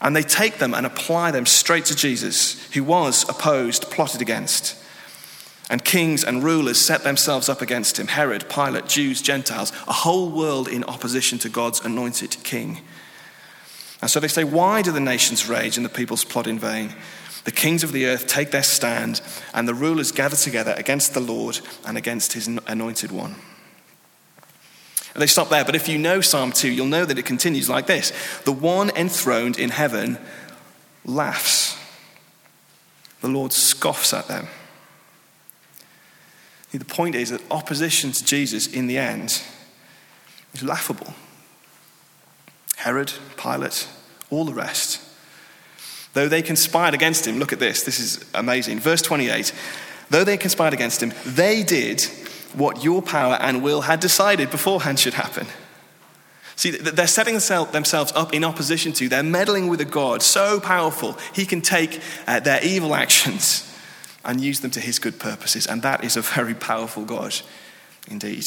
And 0.00 0.14
they 0.14 0.22
take 0.22 0.58
them 0.58 0.74
and 0.74 0.86
apply 0.86 1.32
them 1.32 1.46
straight 1.46 1.86
to 1.86 1.96
Jesus, 1.96 2.72
who 2.72 2.84
was 2.84 3.28
opposed, 3.28 3.90
plotted 3.90 4.20
against. 4.20 4.76
And 5.70 5.84
kings 5.84 6.24
and 6.24 6.42
rulers 6.42 6.80
set 6.80 7.02
themselves 7.02 7.48
up 7.48 7.60
against 7.60 7.98
him 7.98 8.06
Herod, 8.06 8.48
Pilate, 8.48 8.86
Jews, 8.86 9.20
Gentiles, 9.20 9.72
a 9.86 9.92
whole 9.92 10.30
world 10.30 10.68
in 10.68 10.84
opposition 10.84 11.38
to 11.40 11.48
God's 11.48 11.80
anointed 11.84 12.36
king. 12.42 12.80
And 14.00 14.10
so 14.10 14.20
they 14.20 14.28
say, 14.28 14.44
Why 14.44 14.82
do 14.82 14.92
the 14.92 15.00
nations 15.00 15.48
rage 15.48 15.76
and 15.76 15.84
the 15.84 15.90
peoples 15.90 16.24
plot 16.24 16.46
in 16.46 16.58
vain? 16.58 16.94
The 17.44 17.52
kings 17.52 17.82
of 17.82 17.92
the 17.92 18.06
earth 18.06 18.26
take 18.26 18.50
their 18.50 18.62
stand, 18.62 19.20
and 19.54 19.66
the 19.66 19.74
rulers 19.74 20.12
gather 20.12 20.36
together 20.36 20.74
against 20.76 21.14
the 21.14 21.20
Lord 21.20 21.60
and 21.84 21.96
against 21.96 22.34
his 22.34 22.46
anointed 22.66 23.10
one. 23.10 23.36
And 25.18 25.22
they 25.24 25.26
stop 25.26 25.48
there. 25.48 25.64
But 25.64 25.74
if 25.74 25.88
you 25.88 25.98
know 25.98 26.20
Psalm 26.20 26.52
2, 26.52 26.70
you'll 26.70 26.86
know 26.86 27.04
that 27.04 27.18
it 27.18 27.24
continues 27.24 27.68
like 27.68 27.88
this 27.88 28.12
The 28.44 28.52
one 28.52 28.90
enthroned 28.90 29.58
in 29.58 29.70
heaven 29.70 30.16
laughs, 31.04 31.76
the 33.20 33.26
Lord 33.26 33.52
scoffs 33.52 34.14
at 34.14 34.28
them. 34.28 34.46
The 36.70 36.84
point 36.84 37.16
is 37.16 37.30
that 37.30 37.42
opposition 37.50 38.12
to 38.12 38.24
Jesus 38.24 38.68
in 38.68 38.86
the 38.86 38.96
end 38.96 39.42
is 40.54 40.62
laughable. 40.62 41.12
Herod, 42.76 43.12
Pilate, 43.36 43.88
all 44.30 44.44
the 44.44 44.54
rest. 44.54 45.00
Though 46.12 46.28
they 46.28 46.42
conspired 46.42 46.94
against 46.94 47.26
him, 47.26 47.40
look 47.40 47.52
at 47.52 47.58
this, 47.58 47.82
this 47.82 47.98
is 47.98 48.24
amazing. 48.34 48.78
Verse 48.78 49.02
28 49.02 49.52
Though 50.10 50.22
they 50.22 50.36
conspired 50.36 50.74
against 50.74 51.02
him, 51.02 51.12
they 51.26 51.64
did 51.64 52.06
what 52.54 52.84
your 52.84 53.02
power 53.02 53.34
and 53.40 53.62
will 53.62 53.82
had 53.82 54.00
decided 54.00 54.50
beforehand 54.50 54.98
should 54.98 55.14
happen. 55.14 55.46
See, 56.56 56.72
they're 56.72 57.06
setting 57.06 57.34
themselves 57.34 58.12
up 58.16 58.34
in 58.34 58.42
opposition 58.42 58.92
to, 58.94 59.08
they're 59.08 59.22
meddling 59.22 59.68
with 59.68 59.80
a 59.80 59.84
God 59.84 60.22
so 60.22 60.58
powerful, 60.58 61.16
he 61.32 61.46
can 61.46 61.60
take 61.60 62.00
uh, 62.26 62.40
their 62.40 62.62
evil 62.64 62.96
actions 62.96 63.64
and 64.24 64.40
use 64.40 64.58
them 64.58 64.72
to 64.72 64.80
his 64.80 64.98
good 64.98 65.20
purposes. 65.20 65.68
And 65.68 65.82
that 65.82 66.02
is 66.02 66.16
a 66.16 66.20
very 66.20 66.54
powerful 66.54 67.04
God 67.04 67.34
indeed. 68.10 68.44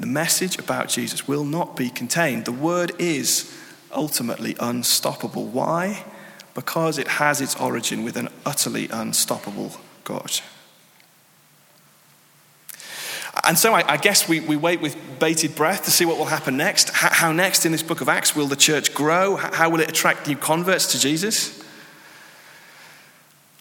The 0.00 0.06
message 0.06 0.58
about 0.58 0.88
Jesus 0.88 1.28
will 1.28 1.44
not 1.44 1.76
be 1.76 1.90
contained. 1.90 2.44
The 2.44 2.52
word 2.52 2.92
is 2.98 3.54
ultimately 3.92 4.56
unstoppable. 4.60 5.46
Why? 5.46 6.04
Because 6.54 6.98
it 6.98 7.08
has 7.08 7.40
its 7.40 7.54
origin 7.56 8.02
with 8.02 8.16
an 8.16 8.28
utterly 8.46 8.88
unstoppable 8.88 9.72
God. 10.04 10.40
And 13.44 13.58
so 13.58 13.72
I, 13.74 13.92
I 13.92 13.96
guess 13.96 14.28
we, 14.28 14.40
we 14.40 14.56
wait 14.56 14.80
with 14.80 14.96
bated 15.18 15.54
breath 15.54 15.84
to 15.84 15.90
see 15.90 16.04
what 16.04 16.18
will 16.18 16.26
happen 16.26 16.56
next. 16.56 16.90
How, 16.90 17.10
how 17.10 17.32
next 17.32 17.64
in 17.64 17.72
this 17.72 17.82
book 17.82 18.00
of 18.00 18.08
Acts 18.08 18.34
will 18.34 18.46
the 18.46 18.56
church 18.56 18.94
grow? 18.94 19.36
How 19.36 19.70
will 19.70 19.80
it 19.80 19.88
attract 19.88 20.26
new 20.26 20.36
converts 20.36 20.92
to 20.92 20.98
Jesus? 20.98 21.62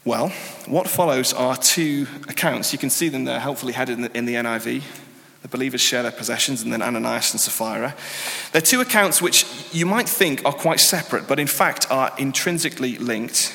Well, 0.03 0.29
what 0.67 0.87
follows 0.87 1.33
are 1.33 1.57
two 1.57 2.07
accounts. 2.29 2.71
You 2.71 2.79
can 2.79 2.89
see 2.89 3.09
them 3.09 3.25
there, 3.25 3.39
helpfully 3.39 3.73
headed 3.73 3.97
in 3.97 4.03
the, 4.03 4.17
in 4.17 4.25
the 4.25 4.35
NIV. 4.35 4.83
The 5.41 5.47
believers 5.49 5.81
share 5.81 6.01
their 6.01 6.11
possessions, 6.11 6.61
and 6.61 6.73
then 6.73 6.81
Ananias 6.81 7.31
and 7.33 7.41
Sapphira. 7.41 7.95
They're 8.51 8.61
two 8.61 8.81
accounts 8.81 9.21
which 9.21 9.45
you 9.71 9.85
might 9.85 10.09
think 10.09 10.43
are 10.45 10.53
quite 10.53 10.79
separate, 10.79 11.27
but 11.27 11.39
in 11.39 11.47
fact 11.47 11.91
are 11.91 12.13
intrinsically 12.17 12.97
linked. 12.97 13.53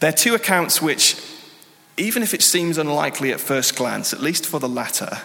They're 0.00 0.12
two 0.12 0.34
accounts 0.34 0.82
which 0.82 1.16
even 1.96 2.22
if 2.22 2.34
it 2.34 2.42
seems 2.42 2.78
unlikely 2.78 3.32
at 3.32 3.40
first 3.40 3.76
glance, 3.76 4.12
at 4.12 4.20
least 4.20 4.46
for 4.46 4.58
the 4.58 4.68
latter, 4.68 5.18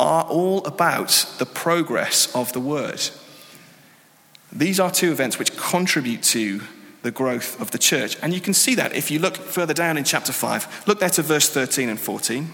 are 0.00 0.24
all 0.24 0.64
about 0.64 1.26
the 1.38 1.46
progress 1.46 2.34
of 2.34 2.52
the 2.52 2.60
word. 2.60 3.00
These 4.52 4.80
are 4.80 4.90
two 4.90 5.12
events 5.12 5.38
which 5.38 5.56
contribute 5.56 6.22
to 6.24 6.60
the 7.02 7.10
growth 7.10 7.60
of 7.60 7.70
the 7.70 7.78
church. 7.78 8.16
And 8.22 8.32
you 8.32 8.40
can 8.40 8.54
see 8.54 8.74
that 8.76 8.94
if 8.94 9.10
you 9.10 9.18
look 9.18 9.36
further 9.36 9.74
down 9.74 9.96
in 9.96 10.04
chapter 10.04 10.32
5. 10.32 10.84
Look 10.86 11.00
there 11.00 11.10
to 11.10 11.22
verse 11.22 11.48
13 11.48 11.88
and 11.88 11.98
14. 12.00 12.50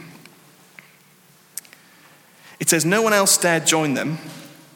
It 2.60 2.68
says, 2.68 2.84
No 2.84 3.02
one 3.02 3.12
else 3.12 3.36
dared 3.36 3.66
join 3.66 3.94
them, 3.94 4.18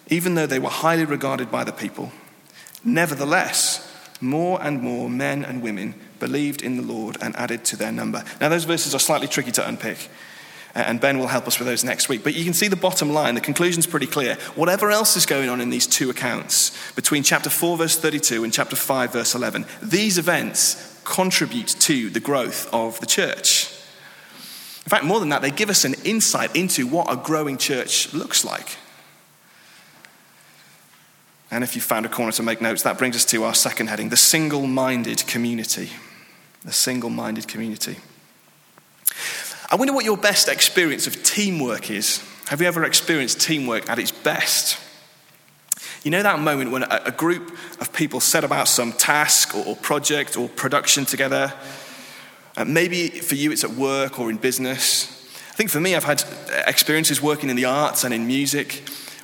even 0.08 0.34
though 0.34 0.46
they 0.46 0.58
were 0.58 0.68
highly 0.68 1.04
regarded 1.04 1.50
by 1.50 1.64
the 1.64 1.72
people. 1.72 2.12
Nevertheless, 2.84 3.88
more 4.20 4.62
and 4.62 4.82
more 4.82 5.08
men 5.08 5.44
and 5.44 5.62
women 5.62 5.94
believed 6.22 6.62
in 6.62 6.76
the 6.76 6.82
Lord 6.82 7.16
and 7.20 7.34
added 7.34 7.64
to 7.64 7.76
their 7.76 7.90
number. 7.90 8.22
Now, 8.40 8.48
those 8.48 8.62
verses 8.62 8.94
are 8.94 9.00
slightly 9.00 9.26
tricky 9.26 9.50
to 9.50 9.66
unpick, 9.66 10.08
and 10.72 11.00
Ben 11.00 11.18
will 11.18 11.26
help 11.26 11.48
us 11.48 11.58
with 11.58 11.66
those 11.66 11.82
next 11.82 12.08
week. 12.08 12.22
But 12.22 12.34
you 12.34 12.44
can 12.44 12.54
see 12.54 12.68
the 12.68 12.76
bottom 12.76 13.12
line. 13.12 13.34
The 13.34 13.40
conclusion's 13.40 13.88
pretty 13.88 14.06
clear. 14.06 14.36
Whatever 14.54 14.92
else 14.92 15.16
is 15.16 15.26
going 15.26 15.48
on 15.48 15.60
in 15.60 15.68
these 15.68 15.88
two 15.88 16.10
accounts, 16.10 16.70
between 16.92 17.24
chapter 17.24 17.50
4, 17.50 17.76
verse 17.76 17.98
32, 17.98 18.44
and 18.44 18.52
chapter 18.52 18.76
5, 18.76 19.12
verse 19.12 19.34
11, 19.34 19.66
these 19.82 20.16
events 20.16 21.00
contribute 21.04 21.68
to 21.80 22.08
the 22.08 22.20
growth 22.20 22.72
of 22.72 23.00
the 23.00 23.06
church. 23.06 23.68
In 24.84 24.90
fact, 24.90 25.04
more 25.04 25.18
than 25.18 25.30
that, 25.30 25.42
they 25.42 25.50
give 25.50 25.70
us 25.70 25.84
an 25.84 25.94
insight 26.04 26.54
into 26.54 26.86
what 26.86 27.12
a 27.12 27.16
growing 27.16 27.58
church 27.58 28.14
looks 28.14 28.44
like. 28.44 28.76
And 31.50 31.62
if 31.62 31.76
you 31.76 31.82
found 31.82 32.06
a 32.06 32.08
corner 32.08 32.32
to 32.32 32.42
make 32.42 32.62
notes, 32.62 32.82
that 32.84 32.96
brings 32.96 33.14
us 33.14 33.26
to 33.26 33.44
our 33.44 33.54
second 33.54 33.88
heading 33.88 34.08
the 34.08 34.16
single 34.16 34.66
minded 34.66 35.26
community. 35.26 35.90
The 36.64 36.72
single 36.72 37.10
minded 37.10 37.48
community. 37.48 37.96
I 39.70 39.76
wonder 39.76 39.92
what 39.92 40.04
your 40.04 40.16
best 40.16 40.48
experience 40.48 41.06
of 41.06 41.22
teamwork 41.22 41.90
is. 41.90 42.22
Have 42.48 42.60
you 42.60 42.66
ever 42.66 42.84
experienced 42.84 43.40
teamwork 43.40 43.88
at 43.88 43.98
its 43.98 44.12
best? 44.12 44.78
You 46.04 46.10
know 46.10 46.22
that 46.22 46.38
moment 46.40 46.72
when 46.72 46.82
a, 46.82 47.12
group 47.12 47.56
of 47.80 47.92
people 47.92 48.20
set 48.20 48.44
about 48.44 48.68
some 48.68 48.92
task 48.92 49.54
or, 49.54 49.76
project 49.76 50.36
or 50.36 50.48
production 50.48 51.04
together? 51.04 51.52
Uh, 52.56 52.64
maybe 52.64 53.08
for 53.08 53.34
you 53.34 53.52
it's 53.52 53.64
at 53.64 53.70
work 53.70 54.18
or 54.18 54.28
in 54.28 54.36
business. 54.36 55.08
I 55.50 55.54
think 55.54 55.70
for 55.70 55.80
me, 55.80 55.94
I've 55.94 56.04
had 56.04 56.24
experiences 56.66 57.22
working 57.22 57.50
in 57.50 57.56
the 57.56 57.66
arts 57.66 58.04
and 58.04 58.12
in 58.12 58.26
music 58.26 58.82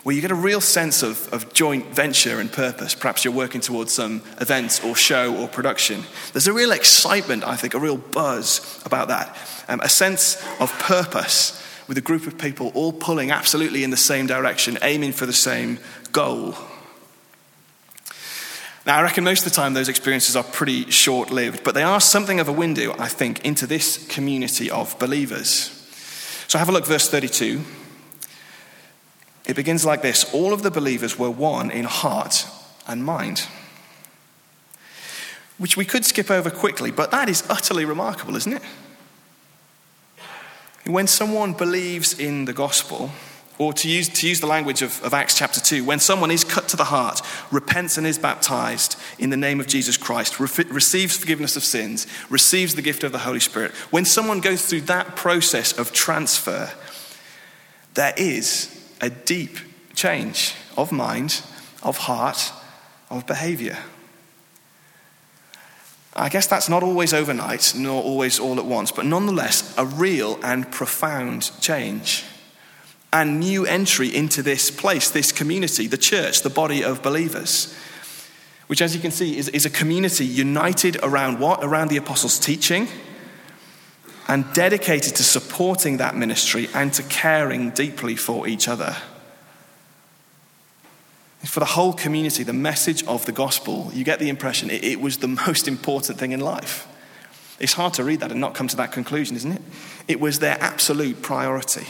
where 0.09 0.15
you 0.15 0.23
get 0.23 0.31
a 0.31 0.35
real 0.35 0.63
sense 0.63 1.03
of, 1.03 1.31
of 1.35 1.53
joint 1.53 1.95
venture 1.95 2.41
and 2.41 2.51
purpose. 2.51 2.95
Perhaps 2.95 3.27
you're 3.27 3.35
working 3.35 3.61
towards 3.61 3.93
some 3.93 4.23
event 4.41 4.83
or 4.83 4.97
show 4.97 5.37
or 5.37 5.49
production. 5.49 6.03
There's 6.33 6.47
a 6.47 6.53
real 6.55 6.73
excitement, 6.73 7.45
I 7.45 7.57
think, 7.57 7.75
a 7.75 7.79
real 7.79 7.99
buzz 7.99 8.83
about 8.87 9.09
that. 9.09 9.37
Um, 9.69 9.81
a 9.81 9.89
sense 9.91 10.43
of 10.61 10.73
purpose 10.79 11.63
with 11.89 11.99
a 11.99 12.01
group 12.01 12.27
of 12.27 12.39
people 12.39 12.73
all 12.75 12.91
pulling 12.91 13.31
absolutely 13.31 13.85
in 13.85 13.91
the 13.91 13.99
same 13.99 14.27
direction, 14.27 14.79
aiming 14.81 15.13
for 15.13 15.27
the 15.27 15.33
same 15.35 15.79
goal. 16.11 16.55
Now, 18.87 18.97
I 18.97 19.03
reckon 19.03 19.25
most 19.25 19.45
of 19.45 19.53
the 19.53 19.57
time 19.57 19.75
those 19.75 19.91
experiences 19.91 20.37
are 20.37 20.43
pretty 20.43 20.91
short 20.91 21.31
lived, 21.31 21.65
but 21.65 21.75
they 21.75 21.83
are 21.83 22.01
something 22.01 22.41
of 22.41 22.49
a 22.49 22.53
window, 22.53 22.95
I 22.99 23.09
think, 23.09 23.45
into 23.45 23.67
this 23.67 24.07
community 24.07 24.71
of 24.71 24.99
believers. 24.99 25.71
So 26.47 26.59
have 26.59 26.71
a 26.71 26.73
look, 26.73 26.87
verse 26.87 27.11
32. 27.11 27.63
It 29.49 29.57
begins 29.57 29.85
like 29.85 30.03
this 30.03 30.33
All 30.33 30.53
of 30.53 30.63
the 30.63 30.71
believers 30.71 31.19
were 31.19 31.31
one 31.31 31.71
in 31.73 31.87
heart 31.87 32.47
and 32.87 33.05
mind. 33.05 33.49
Which 35.57 35.77
we 35.77 35.85
could 35.85 36.05
skip 36.05 36.31
over 36.31 36.51
quickly, 36.51 36.93
but 36.93 37.11
that 37.11 37.29
is 37.29 37.43
utterly 37.51 37.85
remarkable, 37.85 38.37
isn't 38.37 38.53
it? 38.53 38.63
When 40.87 41.09
someone 41.09 41.53
believes 41.53 42.17
in 42.19 42.45
the 42.45 42.53
gospel, 42.53 43.11
or 43.59 43.73
to 43.73 43.89
use, 43.89 44.09
to 44.09 44.29
use 44.29 44.39
the 44.39 44.47
language 44.47 44.83
of, 44.83 45.03
of 45.03 45.13
Acts 45.13 45.37
chapter 45.37 45.59
2, 45.59 45.85
when 45.85 45.99
someone 45.99 46.31
is 46.31 46.45
cut 46.45 46.69
to 46.69 46.77
the 46.77 46.85
heart, 46.85 47.21
repents 47.51 47.99
and 47.99 48.07
is 48.07 48.17
baptized 48.17 48.97
in 49.19 49.31
the 49.31 49.37
name 49.37 49.59
of 49.59 49.67
Jesus 49.67 49.97
Christ, 49.97 50.39
re- 50.39 50.65
receives 50.71 51.17
forgiveness 51.17 51.57
of 51.57 51.65
sins, 51.65 52.07
receives 52.31 52.77
the 52.77 52.83
gift 52.83 53.03
of 53.03 53.11
the 53.11 53.19
Holy 53.19 53.41
Spirit, 53.41 53.73
when 53.91 54.05
someone 54.05 54.41
goes 54.41 54.65
through 54.65 54.83
that 54.83 55.17
process 55.17 55.77
of 55.77 55.93
transfer, 55.93 56.71
there 57.95 58.15
is 58.17 58.78
a 59.01 59.11
deep 59.11 59.59
change 59.95 60.55
of 60.77 60.93
mind, 60.93 61.43
of 61.83 61.97
heart, 61.99 62.53
of 63.11 63.27
behavior. 63.27 63.79
I 66.15 66.29
guess 66.29 66.47
that's 66.47 66.69
not 66.69 66.83
always 66.83 67.15
overnight, 67.15 67.75
nor 67.77 68.03
always 68.03 68.41
all 68.41 68.59
at 68.59 68.65
once, 68.65 68.91
but 68.91 69.05
nonetheless, 69.05 69.75
a 69.79 69.87
real 69.87 70.39
and 70.43 70.71
profound 70.71 71.51
change 71.61 72.25
and 73.13 73.41
new 73.41 73.65
entry 73.65 74.15
into 74.15 74.43
this 74.43 74.71
place, 74.71 75.11
this 75.11 75.33
community, 75.33 75.87
the 75.87 75.97
church, 75.97 76.43
the 76.43 76.51
body 76.51 76.83
of 76.83 77.03
believers. 77.03 77.75
Which, 78.67 78.83
as 78.83 78.95
you 78.95 79.01
can 79.01 79.13
see, 79.13 79.39
is, 79.39 79.49
is 79.49 79.65
a 79.65 79.71
community 79.71 80.27
united 80.27 80.99
around 81.03 81.39
what? 81.39 81.65
Around 81.65 81.89
the 81.89 81.97
apostles' 81.97 82.39
teaching 82.39 82.89
and 84.29 84.53
dedicated 84.53 85.17
to 85.17 85.25
supporting 85.25 85.97
that 85.97 86.15
ministry 86.15 86.69
and 86.75 86.93
to 86.93 87.03
caring 87.05 87.71
deeply 87.71 88.15
for 88.15 88.47
each 88.47 88.69
other. 88.69 88.95
For 91.45 91.61
the 91.61 91.67
whole 91.67 91.95
community, 91.95 92.43
the 92.43 92.53
message 92.53 93.05
of 93.07 93.25
the 93.25 93.33
gospel, 93.33 93.91
you 93.95 94.05
get 94.05 94.19
the 94.19 94.29
impression 94.29 94.71
it, 94.71 94.85
it 94.85 95.01
was 95.01 95.19
the 95.19 95.29
most 95.47 95.67
important 95.67 96.19
thing 96.19 96.33
in 96.33 96.41
life. 96.41 96.87
It's 97.59 97.73
hard 97.73 97.95
to 97.95 98.05
read 98.05 98.21
that 98.21 98.31
and 98.31 98.41
not 98.41 98.55
come 98.55 98.69
to 98.69 98.77
that 98.77 98.93
conclusion, 98.93 99.35
isn't 99.35 99.53
it? 99.53 99.63
It 100.07 100.21
was 100.21 100.39
their 100.39 100.57
absolute 100.61 101.23
priority. 101.23 101.87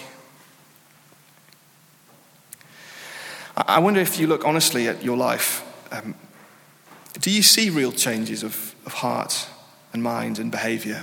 I 3.57 3.81
wonder 3.81 4.01
if 4.01 4.21
you 4.21 4.29
look 4.29 4.45
honestly 4.45 4.87
at 4.87 5.03
your 5.03 5.17
life, 5.17 5.65
um, 5.91 6.15
do 7.21 7.31
you 7.31 7.43
see 7.43 7.71
real 7.71 7.91
changes 7.91 8.45
of, 8.45 8.75
of 8.87 8.95
heart 8.95 9.49
and 9.93 10.03
mind 10.03 10.39
and 10.39 10.51
behavior? 10.51 11.03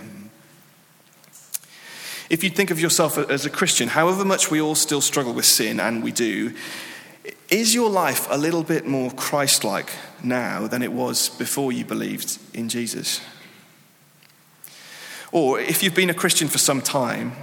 If 2.29 2.43
you 2.43 2.49
think 2.49 2.71
of 2.71 2.79
yourself 2.79 3.17
as 3.17 3.45
a 3.45 3.49
Christian, 3.49 3.89
however 3.89 4.25
much 4.25 4.49
we 4.49 4.59
all 4.59 4.75
still 4.75 5.01
struggle 5.01 5.33
with 5.33 5.45
sin, 5.45 5.79
and 5.79 6.03
we 6.03 6.11
do, 6.11 6.53
is 7.49 7.73
your 7.73 7.89
life 7.89 8.27
a 8.29 8.38
little 8.38 8.63
bit 8.63 8.88
more 8.88 9.11
Christ 9.11 9.63
like 9.63 9.91
now 10.23 10.67
than 10.67 10.81
it 10.81 10.91
was 10.91 11.29
before 11.29 11.71
you 11.71 11.85
believed 11.85 12.39
in 12.53 12.69
Jesus? 12.69 13.21
Or 15.31 15.59
if 15.59 15.83
you've 15.83 15.93
been 15.93 16.09
a 16.09 16.15
Christian 16.15 16.47
for 16.47 16.57
some 16.57 16.81
time, 16.81 17.33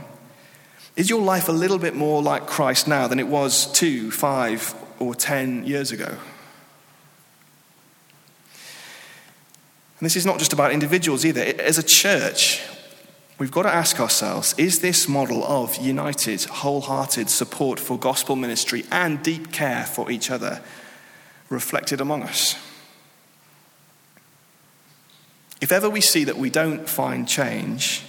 is 0.97 1.09
your 1.09 1.23
life 1.23 1.49
a 1.49 1.53
little 1.53 1.79
bit 1.79 1.95
more 1.95 2.23
like 2.23 2.47
Christ 2.47 2.89
now 2.89 3.07
than 3.07 3.19
it 3.19 3.29
was 3.29 3.71
two, 3.73 4.11
five, 4.11 4.75
or 4.99 5.15
10 5.15 5.65
years 5.65 5.93
ago. 5.93 6.17
And 9.99 10.07
this 10.07 10.17
is 10.17 10.27
not 10.27 10.39
just 10.39 10.53
about 10.53 10.73
individuals 10.73 11.25
either. 11.25 11.43
As 11.61 11.79
a 11.79 11.83
church, 11.83 12.61
we've 13.39 13.51
got 13.51 13.63
to 13.63 13.75
ask 13.75 13.99
ourselves 14.01 14.55
is 14.59 14.81
this 14.81 15.09
model 15.09 15.45
of 15.45 15.77
united, 15.77 16.43
wholehearted 16.45 17.29
support 17.29 17.81
for 17.81 17.99
gospel 17.99 18.37
ministry 18.37 18.85
and 18.91 19.23
deep 19.23 19.53
care 19.53 19.85
for 19.85 20.11
each 20.11 20.31
other 20.31 20.61
reflected 21.49 22.01
among 22.01 22.23
us? 22.23 22.57
If 25.61 25.71
ever 25.71 25.89
we 25.89 26.01
see 26.01 26.25
that 26.25 26.37
we 26.37 26.51
don't 26.51 26.89
find 26.89 27.29
change, 27.29 28.03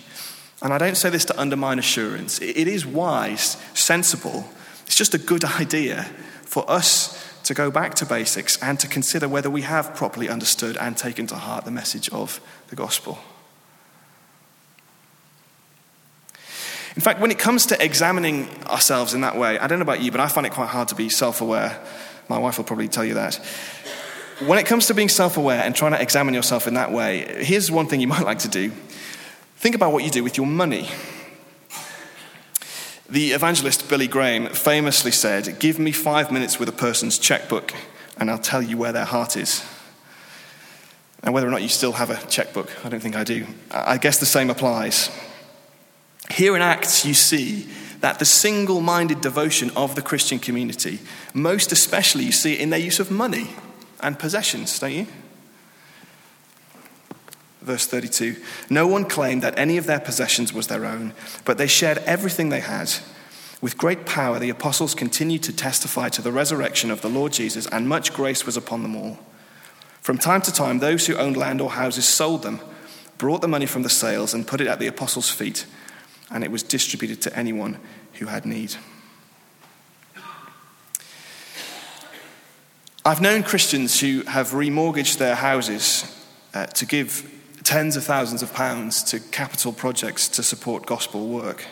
and 0.62 0.74
I 0.74 0.78
don't 0.78 0.96
say 0.96 1.10
this 1.10 1.26
to 1.26 1.40
undermine 1.40 1.78
assurance, 1.78 2.40
it 2.42 2.68
is 2.68 2.86
wise, 2.86 3.58
sensible, 3.74 4.50
it's 4.86 4.96
just 4.96 5.14
a 5.14 5.20
good 5.20 5.44
idea 5.60 6.04
for 6.42 6.70
us 6.70 7.20
to 7.44 7.54
go 7.54 7.70
back 7.70 7.94
to 7.96 8.06
basics 8.06 8.58
and 8.62 8.80
to 8.80 8.88
consider 8.88 9.28
whether 9.28 9.50
we 9.50 9.64
have 9.64 9.94
properly 9.96 10.30
understood 10.30 10.78
and 10.78 10.98
taken 10.98 11.28
to 11.28 11.36
heart 11.36 11.66
the 11.66 11.72
message 11.72 12.10
of 12.10 12.40
the 12.70 12.76
gospel. 12.76 13.20
In 16.96 17.02
fact, 17.02 17.20
when 17.20 17.32
it 17.32 17.40
comes 17.40 17.66
to 17.68 17.84
examining 17.84 18.48
ourselves 18.66 19.14
in 19.14 19.22
that 19.22 19.36
way, 19.36 19.58
I 19.58 19.68
don't 19.68 19.80
know 19.80 19.84
about 19.84 20.02
you, 20.02 20.12
but 20.12 20.20
I 20.20 20.28
find 20.28 20.46
it 20.46 20.54
quite 20.54 20.70
hard 20.70 20.90
to 20.90 20.96
be 20.96 21.10
self 21.10 21.42
aware. 21.42 21.80
My 22.30 22.38
wife 22.38 22.58
will 22.58 22.66
probably 22.66 22.88
tell 22.88 23.04
you 23.04 23.16
that. 23.16 23.36
When 24.46 24.60
it 24.60 24.66
comes 24.66 24.88
to 24.88 24.94
being 24.94 25.10
self 25.10 25.38
aware 25.38 25.62
and 25.62 25.76
trying 25.76 25.94
to 25.94 26.02
examine 26.02 26.34
yourself 26.34 26.68
in 26.68 26.76
that 26.76 26.92
way, 26.92 27.44
here's 27.44 27.72
one 27.72 27.88
thing 27.88 28.00
you 28.00 28.08
might 28.16 28.24
like 28.24 28.40
to 28.40 28.48
do 28.48 28.72
think 29.58 29.76
about 29.76 29.94
what 29.94 30.04
you 30.04 30.10
do 30.10 30.24
with 30.24 30.36
your 30.36 30.46
money. 30.46 30.90
The 33.10 33.32
evangelist 33.32 33.90
Billy 33.90 34.08
Graham 34.08 34.48
famously 34.48 35.12
said, 35.12 35.58
Give 35.60 35.80
me 35.80 35.94
five 35.94 36.32
minutes 36.32 36.60
with 36.60 36.68
a 36.68 36.74
person's 36.74 37.18
checkbook, 37.18 37.74
and 38.18 38.30
I'll 38.30 38.38
tell 38.38 38.62
you 38.62 38.78
where 38.78 38.92
their 38.92 39.06
heart 39.06 39.38
is. 39.38 39.64
And 41.24 41.34
whether 41.34 41.48
or 41.48 41.52
not 41.52 41.62
you 41.62 41.70
still 41.70 41.94
have 41.94 42.10
a 42.10 42.18
checkbook, 42.28 42.86
I 42.86 42.90
don't 42.90 43.00
think 43.00 43.16
I 43.16 43.24
do. 43.24 43.46
I 43.72 43.98
guess 43.98 44.18
the 44.18 44.26
same 44.26 44.50
applies. 44.50 45.10
Here 46.32 46.56
in 46.56 46.62
Acts, 46.62 47.06
you 47.06 47.14
see 47.14 47.68
that 48.00 48.20
the 48.20 48.26
single 48.26 48.82
minded 48.82 49.22
devotion 49.22 49.72
of 49.76 49.96
the 49.96 50.02
Christian 50.02 50.40
community, 50.40 51.00
most 51.34 51.72
especially, 51.72 52.26
you 52.26 52.32
see 52.32 52.54
it 52.54 52.60
in 52.60 52.70
their 52.70 52.80
use 52.80 53.00
of 53.00 53.12
money 53.12 53.50
and 54.02 54.20
possessions, 54.20 54.78
don't 54.80 54.92
you? 54.92 55.08
Verse 57.62 57.88
32 57.88 58.36
No 58.70 58.88
one 58.88 59.06
claimed 59.06 59.42
that 59.42 59.58
any 59.58 59.78
of 59.78 59.86
their 59.86 60.00
possessions 60.00 60.54
was 60.54 60.68
their 60.68 60.86
own, 60.86 61.14
but 61.46 61.58
they 61.58 61.68
shared 61.68 62.00
everything 62.00 62.50
they 62.50 62.60
had. 62.60 62.92
With 63.62 63.78
great 63.78 64.06
power, 64.06 64.40
the 64.40 64.50
apostles 64.50 64.94
continued 64.94 65.44
to 65.44 65.56
testify 65.56 66.10
to 66.10 66.22
the 66.22 66.34
resurrection 66.34 66.92
of 66.92 67.00
the 67.00 67.10
Lord 67.10 67.32
Jesus, 67.32 67.66
and 67.68 67.88
much 67.88 68.14
grace 68.14 68.46
was 68.46 68.58
upon 68.58 68.84
them 68.84 68.98
all. 68.98 69.20
From 70.02 70.18
time 70.18 70.42
to 70.42 70.52
time, 70.52 70.80
those 70.80 71.08
who 71.08 71.16
owned 71.16 71.38
land 71.38 71.62
or 71.62 71.72
houses 71.72 72.06
sold 72.06 72.44
them, 72.44 72.60
brought 73.18 73.40
the 73.40 73.48
money 73.48 73.66
from 73.66 73.84
the 73.84 73.90
sales, 73.90 74.34
and 74.34 74.46
put 74.46 74.60
it 74.60 74.68
at 74.68 74.80
the 74.80 74.88
apostles' 74.88 75.30
feet, 75.30 75.66
and 76.32 76.44
it 76.44 76.52
was 76.52 76.64
distributed 76.64 77.22
to 77.22 77.38
anyone 77.38 77.78
who 78.14 78.26
had 78.28 78.46
need. 78.46 78.76
I've 83.06 83.20
known 83.20 83.44
Christians 83.44 84.00
who 84.00 84.22
have 84.22 84.52
remortgaged 84.52 85.18
their 85.18 85.36
houses 85.36 86.06
uh, 86.54 86.68
to 86.68 86.86
give 86.86 87.30
tens 87.64 87.98
of 87.98 88.04
thousands 88.04 88.42
of 88.42 88.54
pounds 88.54 89.04
to 89.04 89.20
capital 89.20 89.74
projects 89.74 90.30
to 90.30 90.44
support 90.44 90.86
gospel 90.86 91.28
work. 91.28 91.66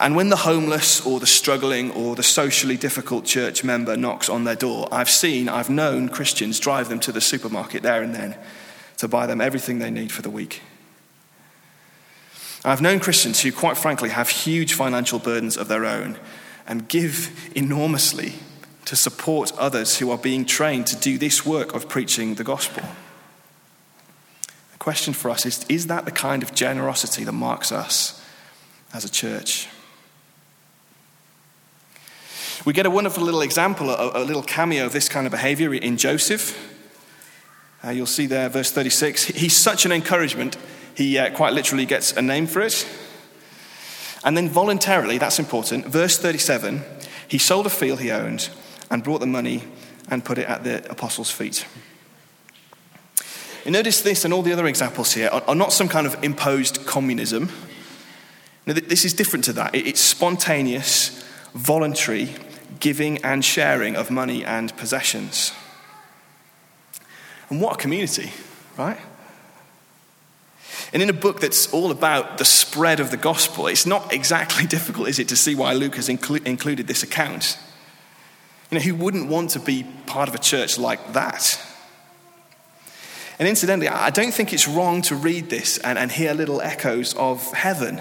And 0.00 0.16
when 0.16 0.28
the 0.28 0.36
homeless 0.36 1.04
or 1.04 1.20
the 1.20 1.26
struggling 1.26 1.90
or 1.90 2.16
the 2.16 2.22
socially 2.22 2.76
difficult 2.76 3.24
church 3.24 3.64
member 3.64 3.96
knocks 3.96 4.28
on 4.28 4.44
their 4.44 4.56
door, 4.56 4.88
I've 4.90 5.08
seen, 5.08 5.48
I've 5.48 5.70
known 5.70 6.08
Christians 6.08 6.60
drive 6.60 6.88
them 6.88 7.00
to 7.00 7.12
the 7.12 7.20
supermarket 7.20 7.82
there 7.82 8.02
and 8.02 8.14
then 8.14 8.36
to 8.98 9.08
buy 9.08 9.26
them 9.26 9.40
everything 9.40 9.78
they 9.78 9.90
need 9.90 10.12
for 10.12 10.22
the 10.22 10.30
week. 10.30 10.62
I've 12.66 12.82
known 12.82 12.98
Christians 12.98 13.40
who, 13.40 13.52
quite 13.52 13.78
frankly, 13.78 14.08
have 14.08 14.28
huge 14.28 14.74
financial 14.74 15.20
burdens 15.20 15.56
of 15.56 15.68
their 15.68 15.84
own 15.84 16.18
and 16.66 16.88
give 16.88 17.48
enormously 17.54 18.34
to 18.86 18.96
support 18.96 19.52
others 19.56 19.98
who 19.98 20.10
are 20.10 20.18
being 20.18 20.44
trained 20.44 20.88
to 20.88 20.96
do 20.96 21.16
this 21.16 21.46
work 21.46 21.74
of 21.76 21.88
preaching 21.88 22.34
the 22.34 22.42
gospel. 22.42 22.82
The 24.72 24.78
question 24.78 25.14
for 25.14 25.30
us 25.30 25.46
is 25.46 25.64
is 25.68 25.86
that 25.86 26.06
the 26.06 26.10
kind 26.10 26.42
of 26.42 26.54
generosity 26.54 27.22
that 27.22 27.32
marks 27.32 27.70
us 27.70 28.20
as 28.92 29.04
a 29.04 29.10
church? 29.10 29.68
We 32.64 32.72
get 32.72 32.84
a 32.84 32.90
wonderful 32.90 33.22
little 33.22 33.42
example, 33.42 33.90
a, 33.90 34.24
little 34.24 34.42
cameo 34.42 34.86
of 34.86 34.92
this 34.92 35.08
kind 35.08 35.24
of 35.24 35.30
behavior 35.30 35.72
in 35.72 35.96
Joseph. 35.96 36.74
Uh, 37.84 37.90
you'll 37.90 38.06
see 38.06 38.26
there, 38.26 38.48
verse 38.48 38.72
36. 38.72 39.26
He's 39.26 39.56
such 39.56 39.86
an 39.86 39.92
encouragement, 39.92 40.56
he 40.96 41.18
uh, 41.18 41.30
quite 41.34 41.52
literally 41.52 41.86
gets 41.86 42.12
a 42.12 42.22
name 42.22 42.46
for 42.46 42.60
it. 42.60 42.86
And 44.24 44.36
then 44.36 44.48
voluntarily, 44.48 45.18
that's 45.18 45.38
important, 45.38 45.86
verse 45.86 46.18
37, 46.18 46.82
he 47.28 47.38
sold 47.38 47.66
a 47.66 47.70
field 47.70 48.00
he 48.00 48.10
owned 48.10 48.48
and 48.90 49.04
brought 49.04 49.20
the 49.20 49.26
money 49.26 49.64
and 50.08 50.24
put 50.24 50.38
it 50.38 50.48
at 50.48 50.64
the 50.64 50.88
apostles' 50.90 51.30
feet. 51.30 51.66
You 53.64 53.72
notice 53.72 54.00
this 54.00 54.24
and 54.24 54.32
all 54.32 54.42
the 54.42 54.52
other 54.52 54.66
examples 54.66 55.12
here 55.12 55.28
are, 55.28 55.42
are 55.48 55.54
not 55.54 55.72
some 55.72 55.88
kind 55.88 56.06
of 56.06 56.22
imposed 56.22 56.86
communism. 56.86 57.50
No, 58.64 58.72
this 58.72 59.04
is 59.04 59.12
different 59.12 59.44
to 59.46 59.52
that. 59.54 59.74
It's 59.74 60.00
spontaneous, 60.00 61.24
voluntary 61.54 62.34
giving 62.80 63.18
and 63.24 63.44
sharing 63.44 63.96
of 63.96 64.10
money 64.10 64.44
and 64.44 64.76
possessions. 64.76 65.52
And 67.48 67.60
what 67.60 67.74
a 67.74 67.78
community, 67.78 68.32
right? 68.76 68.98
And 70.92 71.02
in 71.02 71.10
a 71.10 71.14
book 71.14 71.40
that's 71.40 71.72
all 71.72 71.90
about 71.90 72.38
the 72.38 72.44
spread 72.44 73.00
of 73.00 73.10
the 73.10 73.16
gospel, 73.16 73.66
it's 73.66 73.86
not 73.86 74.12
exactly 74.12 74.66
difficult, 74.76 75.08
is 75.08 75.18
it, 75.18 75.28
to 75.28 75.36
see 75.36 75.54
why 75.54 75.72
Luke 75.72 75.96
has 75.96 76.08
inclu- 76.08 76.44
included 76.46 76.86
this 76.86 77.02
account? 77.02 77.58
You 78.70 78.78
know, 78.78 78.84
who 78.84 78.94
wouldn't 78.94 79.28
want 79.28 79.50
to 79.50 79.60
be 79.60 79.84
part 80.06 80.28
of 80.28 80.34
a 80.34 80.38
church 80.38 80.78
like 80.78 81.12
that? 81.12 81.60
And 83.38 83.46
incidentally, 83.46 83.88
I 83.88 84.10
don't 84.10 84.32
think 84.32 84.52
it's 84.52 84.66
wrong 84.66 85.02
to 85.02 85.14
read 85.14 85.50
this 85.50 85.78
and, 85.78 85.98
and 85.98 86.10
hear 86.10 86.32
little 86.32 86.60
echoes 86.62 87.14
of 87.14 87.52
heaven 87.52 88.00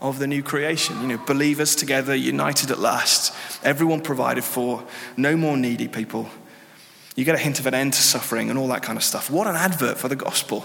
of 0.00 0.18
the 0.18 0.26
new 0.26 0.42
creation. 0.42 1.00
You 1.00 1.08
know, 1.08 1.18
believers 1.26 1.74
together, 1.74 2.14
united 2.14 2.70
at 2.70 2.78
last, 2.78 3.34
everyone 3.64 4.00
provided 4.00 4.44
for, 4.44 4.84
no 5.16 5.36
more 5.36 5.56
needy 5.56 5.88
people. 5.88 6.28
You 7.16 7.24
get 7.24 7.34
a 7.34 7.38
hint 7.38 7.58
of 7.58 7.66
an 7.66 7.74
end 7.74 7.94
to 7.94 8.02
suffering 8.02 8.48
and 8.48 8.58
all 8.58 8.68
that 8.68 8.82
kind 8.82 8.96
of 8.96 9.02
stuff. 9.02 9.28
What 9.28 9.48
an 9.48 9.56
advert 9.56 9.98
for 9.98 10.06
the 10.06 10.14
gospel. 10.14 10.64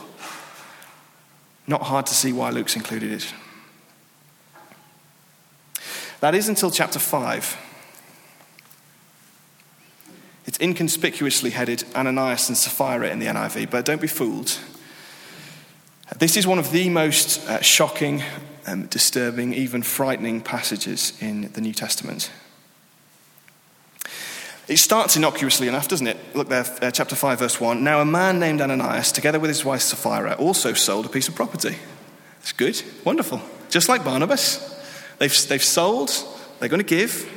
Not 1.65 1.83
hard 1.83 2.05
to 2.07 2.13
see 2.13 2.33
why 2.33 2.49
Luke's 2.49 2.75
included 2.75 3.11
it. 3.11 3.33
That 6.19 6.35
is 6.35 6.47
until 6.47 6.71
chapter 6.71 6.99
5. 6.99 7.57
It's 10.45 10.59
inconspicuously 10.59 11.51
headed 11.51 11.83
Ananias 11.95 12.49
and 12.49 12.57
Sapphira 12.57 13.09
in 13.09 13.19
the 13.19 13.27
NIV, 13.27 13.69
but 13.69 13.85
don't 13.85 14.01
be 14.01 14.07
fooled. 14.07 14.57
This 16.19 16.37
is 16.37 16.45
one 16.45 16.59
of 16.59 16.71
the 16.71 16.89
most 16.89 17.47
uh, 17.47 17.61
shocking 17.61 18.23
um, 18.67 18.85
disturbing, 18.87 19.53
even 19.53 19.81
frightening 19.83 20.41
passages 20.41 21.13
in 21.21 21.51
the 21.53 21.61
New 21.61 21.73
Testament. 21.73 22.29
It 24.67 24.77
starts 24.77 25.17
innocuously 25.17 25.67
enough, 25.67 25.89
doesn't 25.89 26.07
it? 26.07 26.17
Look 26.35 26.47
there, 26.47 26.65
uh, 26.81 26.89
chapter 26.89 27.15
5, 27.15 27.39
verse 27.39 27.59
1. 27.59 27.83
Now, 27.83 27.99
a 27.99 28.05
man 28.05 28.39
named 28.39 28.61
Ananias, 28.61 29.11
together 29.11 29.39
with 29.39 29.49
his 29.49 29.65
wife 29.65 29.81
Sapphira, 29.81 30.35
also 30.35 30.71
sold 30.73 31.05
a 31.05 31.09
piece 31.09 31.27
of 31.27 31.35
property. 31.35 31.77
It's 32.39 32.53
good, 32.53 32.81
wonderful. 33.03 33.41
Just 33.69 33.89
like 33.89 34.05
Barnabas. 34.05 34.69
They've, 35.17 35.47
they've 35.47 35.63
sold, 35.63 36.11
they're 36.59 36.69
going 36.69 36.81
to 36.81 36.85
give. 36.85 37.29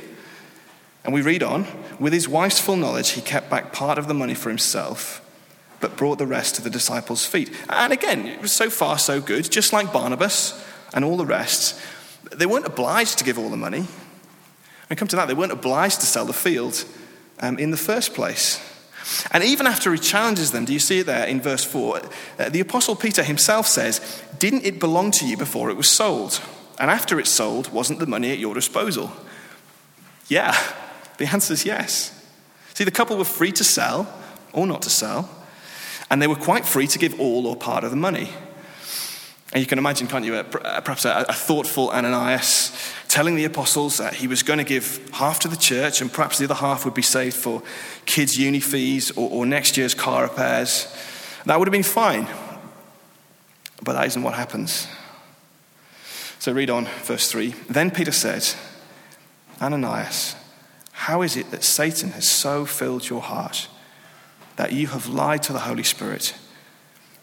And 1.03 1.13
we 1.13 1.21
read 1.21 1.43
on 1.43 1.67
with 1.99 2.13
his 2.13 2.29
wife's 2.29 2.59
full 2.59 2.77
knowledge, 2.77 3.11
he 3.11 3.21
kept 3.21 3.49
back 3.49 3.73
part 3.73 3.97
of 3.97 4.07
the 4.07 4.13
money 4.13 4.33
for 4.33 4.49
himself, 4.49 5.21
but 5.81 5.97
brought 5.97 6.19
the 6.19 6.27
rest 6.27 6.55
to 6.55 6.61
the 6.61 6.69
disciples' 6.69 7.25
feet. 7.25 7.51
And 7.69 7.91
again, 7.91 8.25
it 8.25 8.41
was 8.41 8.53
so 8.53 8.69
far 8.69 8.97
so 8.97 9.19
good, 9.19 9.49
just 9.51 9.73
like 9.73 9.91
Barnabas 9.91 10.65
and 10.93 11.03
all 11.03 11.17
the 11.17 11.25
rest, 11.25 11.79
they 12.33 12.45
weren't 12.45 12.65
obliged 12.65 13.17
to 13.17 13.23
give 13.25 13.37
all 13.37 13.49
the 13.49 13.57
money. 13.57 13.85
And 14.89 14.97
come 14.97 15.07
to 15.09 15.15
that, 15.17 15.27
they 15.27 15.33
weren't 15.33 15.51
obliged 15.51 15.99
to 15.99 16.05
sell 16.05 16.25
the 16.25 16.33
field 16.33 16.85
um, 17.39 17.57
in 17.59 17.71
the 17.71 17.77
first 17.77 18.13
place. 18.13 18.61
And 19.31 19.43
even 19.43 19.67
after 19.67 19.93
he 19.93 19.99
challenges 19.99 20.51
them, 20.51 20.65
do 20.65 20.73
you 20.73 20.79
see 20.79 20.99
it 20.99 21.05
there 21.05 21.25
in 21.25 21.39
verse 21.39 21.63
4? 21.63 22.01
Uh, 22.39 22.49
the 22.49 22.59
Apostle 22.59 22.95
Peter 22.95 23.23
himself 23.23 23.67
says, 23.67 24.21
Didn't 24.37 24.65
it 24.65 24.79
belong 24.79 25.11
to 25.11 25.27
you 25.27 25.37
before 25.37 25.69
it 25.69 25.77
was 25.77 25.89
sold? 25.89 26.41
And 26.79 26.91
after 26.91 27.19
it's 27.19 27.29
sold, 27.29 27.71
wasn't 27.71 27.99
the 27.99 28.05
money 28.05 28.31
at 28.31 28.37
your 28.37 28.53
disposal? 28.53 29.11
Yeah, 30.27 30.55
the 31.17 31.25
answer 31.25 31.53
is 31.53 31.65
yes. 31.65 32.13
See, 32.73 32.83
the 32.83 32.91
couple 32.91 33.17
were 33.17 33.23
free 33.23 33.51
to 33.53 33.63
sell 33.63 34.13
or 34.53 34.67
not 34.67 34.81
to 34.83 34.89
sell, 34.89 35.29
and 36.11 36.21
they 36.21 36.27
were 36.27 36.35
quite 36.35 36.65
free 36.65 36.87
to 36.87 36.99
give 36.99 37.19
all 37.19 37.47
or 37.47 37.55
part 37.55 37.83
of 37.83 37.89
the 37.89 37.97
money. 37.97 38.29
And 39.53 39.61
you 39.61 39.67
can 39.67 39.79
imagine, 39.79 40.07
can't 40.07 40.25
you, 40.25 40.43
perhaps 40.43 41.05
a, 41.05 41.25
a 41.29 41.33
thoughtful 41.33 41.89
Ananias 41.91 42.71
telling 43.07 43.35
the 43.35 43.45
apostles 43.45 43.97
that 43.97 44.13
he 44.13 44.27
was 44.27 44.43
going 44.43 44.59
to 44.59 44.65
give 44.65 45.09
half 45.13 45.39
to 45.39 45.47
the 45.47 45.55
church 45.55 46.01
and 46.01 46.11
perhaps 46.11 46.37
the 46.37 46.45
other 46.45 46.55
half 46.55 46.85
would 46.85 46.93
be 46.93 47.01
saved 47.01 47.35
for 47.35 47.63
kids' 48.05 48.37
uni 48.37 48.59
fees 48.59 49.11
or, 49.11 49.29
or 49.29 49.45
next 49.45 49.77
year's 49.77 49.93
car 49.93 50.23
repairs. 50.23 50.93
That 51.45 51.57
would 51.57 51.67
have 51.67 51.73
been 51.73 51.83
fine. 51.83 52.27
But 53.83 53.93
that 53.93 54.07
isn't 54.07 54.23
what 54.23 54.33
happens. 54.33 54.87
So 56.39 56.51
read 56.51 56.69
on, 56.69 56.85
verse 57.03 57.31
3. 57.31 57.53
Then 57.69 57.91
Peter 57.91 58.11
said, 58.11 58.47
Ananias, 59.61 60.35
how 60.91 61.21
is 61.21 61.37
it 61.37 61.51
that 61.51 61.63
Satan 61.63 62.11
has 62.11 62.27
so 62.27 62.65
filled 62.65 63.09
your 63.09 63.21
heart 63.21 63.67
that 64.55 64.73
you 64.73 64.87
have 64.87 65.07
lied 65.07 65.43
to 65.43 65.53
the 65.53 65.59
Holy 65.59 65.83
Spirit? 65.83 66.33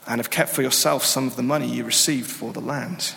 and 0.07 0.19
have 0.19 0.31
kept 0.31 0.51
for 0.51 0.63
yourself 0.63 1.05
some 1.05 1.27
of 1.27 1.37
the 1.37 1.43
money 1.43 1.67
you 1.67 1.85
received 1.85 2.31
for 2.31 2.53
the 2.53 2.61
land. 2.61 3.15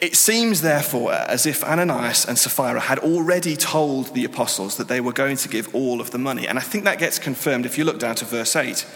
It 0.00 0.14
seems, 0.14 0.60
therefore, 0.60 1.12
as 1.12 1.46
if 1.46 1.64
Ananias 1.64 2.24
and 2.26 2.38
Sapphira 2.38 2.80
had 2.80 2.98
already 2.98 3.56
told 3.56 4.14
the 4.14 4.24
apostles 4.24 4.76
that 4.76 4.88
they 4.88 5.00
were 5.00 5.12
going 5.12 5.36
to 5.38 5.48
give 5.48 5.74
all 5.74 6.00
of 6.00 6.10
the 6.10 6.18
money. 6.18 6.46
And 6.46 6.58
I 6.58 6.62
think 6.62 6.84
that 6.84 6.98
gets 6.98 7.18
confirmed 7.18 7.66
if 7.66 7.78
you 7.78 7.84
look 7.84 7.98
down 7.98 8.14
to 8.16 8.24
verse 8.24 8.56
8. 8.56 8.86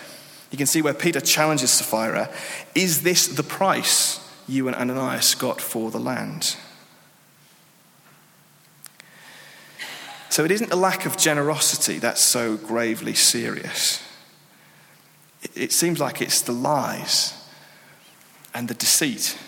You 0.50 0.58
can 0.58 0.66
see 0.66 0.82
where 0.82 0.94
Peter 0.94 1.20
challenges 1.20 1.70
Sapphira 1.70 2.30
Is 2.74 3.02
this 3.02 3.26
the 3.26 3.42
price 3.42 4.20
you 4.46 4.68
and 4.68 4.76
Ananias 4.76 5.34
got 5.34 5.60
for 5.60 5.90
the 5.90 5.98
land? 5.98 6.56
So 10.28 10.44
it 10.44 10.50
isn't 10.50 10.70
the 10.70 10.76
lack 10.76 11.06
of 11.06 11.16
generosity 11.16 11.98
that's 11.98 12.20
so 12.20 12.56
gravely 12.56 13.14
serious. 13.14 14.02
It 15.54 15.72
seems 15.72 16.00
like 16.00 16.20
it's 16.20 16.40
the 16.40 16.52
lies 16.52 17.34
and 18.52 18.66
the 18.66 18.74
deceit. 18.74 19.38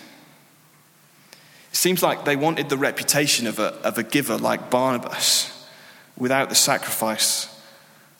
Seems 1.77 2.01
like 2.01 2.25
they 2.25 2.35
wanted 2.35 2.69
the 2.69 2.77
reputation 2.77 3.45
of 3.45 3.59
a, 3.59 3.75
of 3.83 3.99
a 3.99 4.03
giver 4.03 4.35
like 4.35 4.71
Barnabas 4.71 5.67
without 6.17 6.49
the 6.49 6.55
sacrifice 6.55 7.55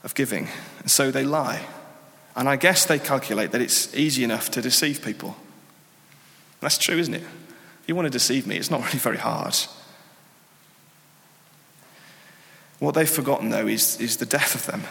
of 0.03 0.13
giving. 0.13 0.47
And 0.81 0.91
so 0.91 1.09
they 1.09 1.23
lie. 1.23 1.65
And 2.35 2.47
I 2.47 2.55
guess 2.55 2.85
they 2.85 2.99
calculate 2.99 3.49
that 3.53 3.61
it's 3.61 3.95
easy 3.95 4.23
enough 4.23 4.51
to 4.51 4.61
deceive 4.61 5.01
people. 5.01 5.35
That's 6.59 6.77
true, 6.77 6.99
isn't 6.99 7.15
it? 7.15 7.23
If 7.23 7.87
you 7.87 7.95
want 7.95 8.05
to 8.05 8.11
deceive 8.11 8.45
me, 8.45 8.57
it's 8.57 8.69
not 8.69 8.81
really 8.85 8.99
very 8.99 9.17
hard. 9.17 9.57
What 12.77 12.93
they've 12.93 13.09
forgotten, 13.09 13.49
though, 13.49 13.65
is, 13.65 13.99
is 13.99 14.17
the 14.17 14.27
death 14.27 14.53
of 14.53 14.67
them. 14.67 14.83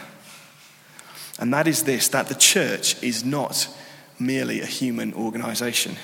And 1.39 1.53
that 1.53 1.67
is 1.69 1.83
this 1.83 2.09
that 2.09 2.27
the 2.27 2.35
church 2.35 3.01
is 3.01 3.23
not 3.23 3.69
merely 4.19 4.59
a 4.59 4.65
human 4.65 5.13
organization. 5.13 5.95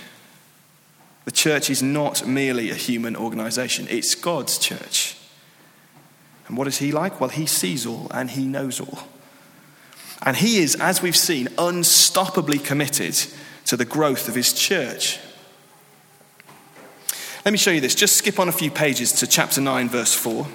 The 1.25 1.31
church 1.31 1.69
is 1.69 1.81
not 1.81 2.27
merely 2.27 2.69
a 2.69 2.75
human 2.75 3.15
organization, 3.15 3.88
it's 3.89 4.15
God's 4.15 4.57
church. 4.57 5.17
And 6.47 6.57
what 6.57 6.67
is 6.67 6.79
He 6.79 6.91
like? 6.91 7.21
Well, 7.21 7.29
He 7.29 7.45
sees 7.45 7.86
all 7.86 8.07
and 8.12 8.29
He 8.29 8.45
knows 8.45 8.79
all. 8.79 8.99
And 10.21 10.38
He 10.38 10.57
is, 10.57 10.75
as 10.75 11.01
we've 11.01 11.15
seen, 11.15 11.47
unstoppably 11.57 12.63
committed 12.63 13.15
to 13.65 13.77
the 13.77 13.86
growth 13.86 14.27
of 14.27 14.36
His 14.36 14.53
church. 14.53 15.19
Let 17.45 17.51
me 17.51 17.57
show 17.57 17.71
you 17.71 17.81
this. 17.81 17.95
Just 17.95 18.15
skip 18.15 18.39
on 18.39 18.47
a 18.47 18.53
few 18.53 18.71
pages 18.71 19.12
to 19.13 19.27
chapter 19.27 19.59
9, 19.59 19.89
verse 19.89 20.13
4. 20.13 20.47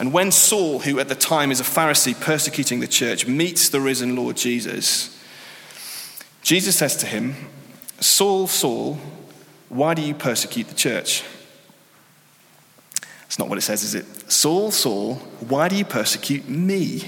And 0.00 0.14
when 0.14 0.32
Saul, 0.32 0.78
who 0.78 0.98
at 0.98 1.10
the 1.10 1.14
time 1.14 1.52
is 1.52 1.60
a 1.60 1.62
Pharisee 1.62 2.18
persecuting 2.18 2.80
the 2.80 2.88
church, 2.88 3.26
meets 3.26 3.68
the 3.68 3.82
risen 3.82 4.16
Lord 4.16 4.34
Jesus, 4.34 5.22
Jesus 6.42 6.76
says 6.76 6.96
to 6.96 7.06
him, 7.06 7.34
Saul, 8.00 8.46
Saul, 8.46 8.98
why 9.68 9.92
do 9.92 10.00
you 10.00 10.14
persecute 10.14 10.68
the 10.68 10.74
church? 10.74 11.22
That's 13.20 13.38
not 13.38 13.50
what 13.50 13.58
it 13.58 13.60
says, 13.60 13.82
is 13.82 13.94
it? 13.94 14.06
Saul, 14.32 14.70
Saul, 14.70 15.16
why 15.46 15.68
do 15.68 15.76
you 15.76 15.84
persecute 15.84 16.48
me? 16.48 17.02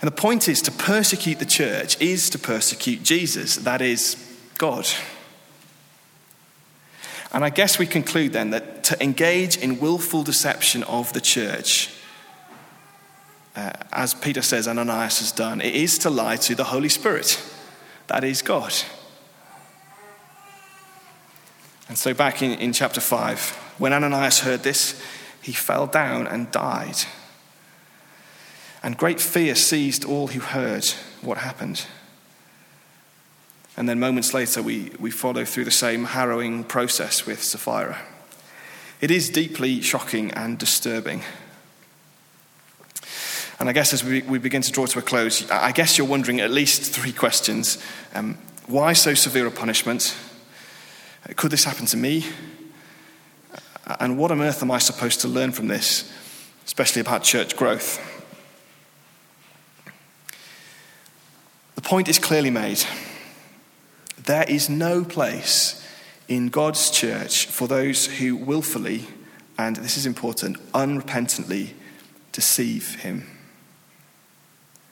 And 0.00 0.06
the 0.06 0.12
point 0.12 0.48
is 0.48 0.62
to 0.62 0.70
persecute 0.70 1.40
the 1.40 1.44
church 1.44 2.00
is 2.00 2.30
to 2.30 2.38
persecute 2.38 3.02
Jesus, 3.02 3.56
that 3.56 3.82
is, 3.82 4.16
God. 4.58 4.86
And 7.36 7.44
I 7.44 7.50
guess 7.50 7.78
we 7.78 7.84
conclude 7.84 8.32
then 8.32 8.48
that 8.52 8.82
to 8.84 9.02
engage 9.02 9.58
in 9.58 9.78
willful 9.78 10.22
deception 10.22 10.82
of 10.84 11.12
the 11.12 11.20
church, 11.20 11.90
uh, 13.54 13.72
as 13.92 14.14
Peter 14.14 14.40
says 14.40 14.66
Ananias 14.66 15.18
has 15.18 15.32
done, 15.32 15.60
it 15.60 15.74
is 15.74 15.98
to 15.98 16.08
lie 16.08 16.36
to 16.36 16.54
the 16.54 16.64
Holy 16.64 16.88
Spirit, 16.88 17.38
that 18.06 18.24
is 18.24 18.40
God. 18.40 18.72
And 21.90 21.98
so, 21.98 22.14
back 22.14 22.40
in, 22.40 22.52
in 22.52 22.72
chapter 22.72 23.02
5, 23.02 23.50
when 23.76 23.92
Ananias 23.92 24.40
heard 24.40 24.62
this, 24.62 24.98
he 25.42 25.52
fell 25.52 25.86
down 25.86 26.26
and 26.26 26.50
died. 26.50 26.96
And 28.82 28.96
great 28.96 29.20
fear 29.20 29.54
seized 29.56 30.06
all 30.06 30.28
who 30.28 30.40
heard 30.40 30.86
what 31.20 31.36
happened. 31.36 31.84
And 33.76 33.88
then 33.88 34.00
moments 34.00 34.32
later, 34.32 34.62
we, 34.62 34.90
we 34.98 35.10
follow 35.10 35.44
through 35.44 35.64
the 35.64 35.70
same 35.70 36.04
harrowing 36.04 36.64
process 36.64 37.26
with 37.26 37.42
Sapphira. 37.42 37.98
It 39.00 39.10
is 39.10 39.28
deeply 39.28 39.82
shocking 39.82 40.30
and 40.30 40.58
disturbing. 40.58 41.22
And 43.58 43.68
I 43.68 43.72
guess 43.72 43.92
as 43.92 44.02
we, 44.02 44.22
we 44.22 44.38
begin 44.38 44.62
to 44.62 44.72
draw 44.72 44.86
to 44.86 44.98
a 44.98 45.02
close, 45.02 45.50
I 45.50 45.72
guess 45.72 45.98
you're 45.98 46.06
wondering 46.06 46.40
at 46.40 46.50
least 46.50 46.92
three 46.92 47.12
questions. 47.12 47.78
Um, 48.14 48.38
why 48.66 48.94
so 48.94 49.14
severe 49.14 49.46
a 49.46 49.50
punishment? 49.50 50.16
Could 51.36 51.50
this 51.50 51.64
happen 51.64 51.86
to 51.86 51.96
me? 51.96 52.24
And 54.00 54.18
what 54.18 54.30
on 54.30 54.40
earth 54.40 54.62
am 54.62 54.70
I 54.70 54.78
supposed 54.78 55.20
to 55.20 55.28
learn 55.28 55.52
from 55.52 55.68
this, 55.68 56.10
especially 56.64 57.00
about 57.00 57.22
church 57.22 57.56
growth? 57.56 58.00
The 61.76 61.82
point 61.82 62.08
is 62.08 62.18
clearly 62.18 62.50
made. 62.50 62.84
There 64.26 64.44
is 64.48 64.68
no 64.68 65.04
place 65.04 65.82
in 66.28 66.48
God's 66.48 66.90
church 66.90 67.46
for 67.46 67.68
those 67.68 68.06
who 68.06 68.36
willfully, 68.36 69.04
and 69.56 69.76
this 69.76 69.96
is 69.96 70.04
important, 70.04 70.58
unrepentantly 70.72 71.70
deceive 72.32 72.96
Him. 72.96 73.24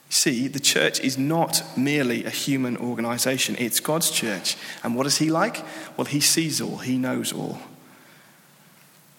See, 0.08 0.46
the 0.46 0.60
church 0.60 1.00
is 1.00 1.18
not 1.18 1.64
merely 1.76 2.24
a 2.24 2.30
human 2.30 2.76
organization, 2.76 3.56
it's 3.58 3.80
God's 3.80 4.10
church. 4.10 4.56
And 4.84 4.94
what 4.94 5.06
is 5.06 5.18
He 5.18 5.30
like? 5.30 5.64
Well, 5.96 6.04
He 6.04 6.20
sees 6.20 6.60
all, 6.60 6.78
He 6.78 6.96
knows 6.96 7.32
all. 7.32 7.58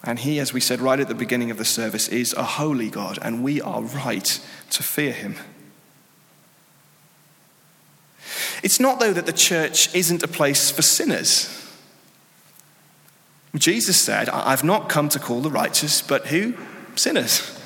And 0.02 0.20
He, 0.20 0.40
as 0.40 0.54
we 0.54 0.62
said 0.62 0.80
right 0.80 1.00
at 1.00 1.10
the 1.10 1.14
beginning 1.14 1.52
of 1.52 1.58
the 1.58 1.66
service, 1.66 2.08
is 2.08 2.32
a 2.34 2.44
holy 2.44 2.90
God, 2.90 3.20
and 3.22 3.44
we 3.44 3.60
are 3.60 3.82
right 3.82 4.40
to 4.70 4.82
fear 4.82 5.12
Him. 5.12 5.36
It's 8.66 8.80
not, 8.80 9.00
though, 9.00 9.14
that 9.14 9.28
the 9.28 9.32
church 9.32 9.94
isn't 9.94 10.24
a 10.24 10.28
place 10.28 10.72
for 10.72 10.82
sinners. 10.82 11.52
Jesus 13.56 13.96
said, 13.96 14.28
I've 14.28 14.64
not 14.64 14.90
come 14.90 15.08
to 15.10 15.20
call 15.20 15.42
the 15.42 15.52
righteous, 15.52 16.02
but 16.02 16.28
who? 16.28 16.56
Sinners. 16.96 17.62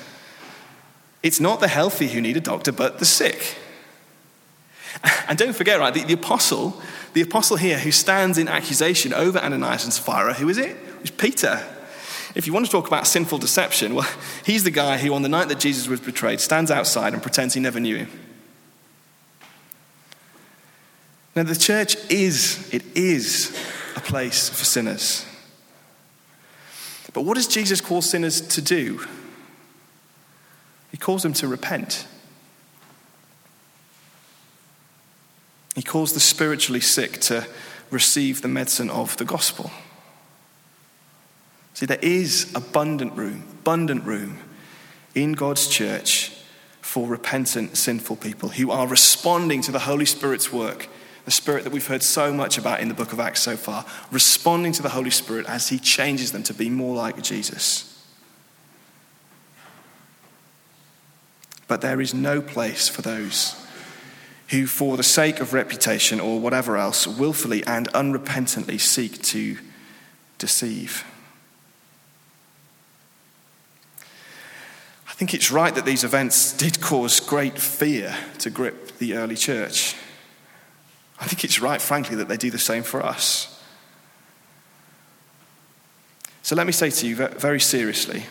It's 1.22 1.40
not 1.40 1.60
the 1.60 1.68
healthy 1.68 2.08
who 2.08 2.20
need 2.20 2.36
a 2.36 2.40
doctor, 2.40 2.70
but 2.70 2.98
the 2.98 3.06
sick. 3.06 3.56
And 5.26 5.38
don't 5.38 5.56
forget, 5.56 5.80
right, 5.80 5.94
the, 5.94 6.04
the 6.04 6.12
apostle, 6.12 6.78
the 7.14 7.22
apostle 7.22 7.56
here 7.56 7.78
who 7.78 7.92
stands 7.92 8.36
in 8.36 8.46
accusation 8.46 9.14
over 9.14 9.38
Ananias 9.38 9.84
and 9.84 9.94
Sapphira, 9.94 10.34
who 10.34 10.50
is 10.50 10.58
it? 10.58 10.76
It's 11.00 11.12
Peter. 11.12 11.64
If 12.34 12.46
you 12.46 12.52
want 12.52 12.66
to 12.66 12.72
talk 12.72 12.86
about 12.86 13.06
sinful 13.06 13.38
deception, 13.38 13.94
well, 13.94 14.08
he's 14.44 14.64
the 14.64 14.70
guy 14.70 14.98
who, 14.98 15.14
on 15.14 15.22
the 15.22 15.30
night 15.30 15.48
that 15.48 15.60
Jesus 15.60 15.88
was 15.88 16.00
betrayed, 16.00 16.40
stands 16.40 16.70
outside 16.70 17.14
and 17.14 17.22
pretends 17.22 17.54
he 17.54 17.60
never 17.60 17.80
knew 17.80 17.96
him. 17.96 18.29
Now, 21.36 21.44
the 21.44 21.56
church 21.56 21.96
is, 22.10 22.68
it 22.72 22.84
is 22.96 23.56
a 23.96 24.00
place 24.00 24.48
for 24.48 24.64
sinners. 24.64 25.24
But 27.12 27.22
what 27.22 27.34
does 27.34 27.48
Jesus 27.48 27.80
call 27.80 28.02
sinners 28.02 28.40
to 28.40 28.62
do? 28.62 29.04
He 30.90 30.96
calls 30.96 31.22
them 31.22 31.32
to 31.34 31.48
repent. 31.48 32.06
He 35.74 35.82
calls 35.82 36.12
the 36.12 36.20
spiritually 36.20 36.80
sick 36.80 37.20
to 37.22 37.46
receive 37.90 38.42
the 38.42 38.48
medicine 38.48 38.90
of 38.90 39.16
the 39.16 39.24
gospel. 39.24 39.70
See, 41.74 41.86
there 41.86 41.98
is 42.02 42.52
abundant 42.54 43.14
room, 43.14 43.44
abundant 43.60 44.04
room 44.04 44.38
in 45.14 45.32
God's 45.32 45.68
church 45.68 46.32
for 46.80 47.06
repentant, 47.06 47.76
sinful 47.76 48.16
people 48.16 48.50
who 48.50 48.70
are 48.70 48.86
responding 48.86 49.62
to 49.62 49.72
the 49.72 49.78
Holy 49.80 50.04
Spirit's 50.04 50.52
work 50.52 50.88
the 51.30 51.34
Spirit 51.34 51.62
that 51.62 51.72
we've 51.72 51.86
heard 51.86 52.02
so 52.02 52.32
much 52.32 52.58
about 52.58 52.80
in 52.80 52.88
the 52.88 52.94
book 52.94 53.12
of 53.12 53.20
Acts 53.20 53.40
so 53.40 53.56
far, 53.56 53.86
responding 54.10 54.72
to 54.72 54.82
the 54.82 54.88
Holy 54.88 55.10
Spirit 55.10 55.46
as 55.46 55.68
He 55.68 55.78
changes 55.78 56.32
them 56.32 56.42
to 56.42 56.52
be 56.52 56.68
more 56.68 56.96
like 56.96 57.22
Jesus. 57.22 58.04
But 61.68 61.82
there 61.82 62.00
is 62.00 62.12
no 62.12 62.42
place 62.42 62.88
for 62.88 63.02
those 63.02 63.54
who, 64.48 64.66
for 64.66 64.96
the 64.96 65.04
sake 65.04 65.38
of 65.38 65.52
reputation 65.52 66.18
or 66.18 66.40
whatever 66.40 66.76
else, 66.76 67.06
willfully 67.06 67.64
and 67.64 67.86
unrepentantly 67.92 68.80
seek 68.80 69.22
to 69.22 69.56
deceive. 70.38 71.04
I 75.08 75.12
think 75.12 75.32
it's 75.32 75.52
right 75.52 75.72
that 75.76 75.84
these 75.84 76.02
events 76.02 76.52
did 76.56 76.80
cause 76.80 77.20
great 77.20 77.56
fear 77.56 78.16
to 78.40 78.50
grip 78.50 78.98
the 78.98 79.14
early 79.14 79.36
church. 79.36 79.94
I 81.20 81.26
think 81.26 81.44
it's 81.44 81.60
right, 81.60 81.80
frankly, 81.80 82.16
that 82.16 82.28
they 82.28 82.38
do 82.38 82.50
the 82.50 82.58
same 82.58 82.82
for 82.82 83.04
us. 83.04 83.60
So 86.42 86.56
let 86.56 86.66
me 86.66 86.72
say 86.72 86.90
to 86.90 87.06
you 87.06 87.14
very 87.14 87.60
seriously 87.60 88.24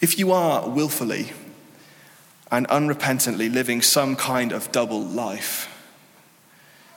if 0.00 0.18
you 0.18 0.32
are 0.32 0.66
willfully 0.66 1.32
and 2.50 2.66
unrepentantly 2.68 3.52
living 3.52 3.82
some 3.82 4.16
kind 4.16 4.50
of 4.52 4.72
double 4.72 5.02
life, 5.02 5.68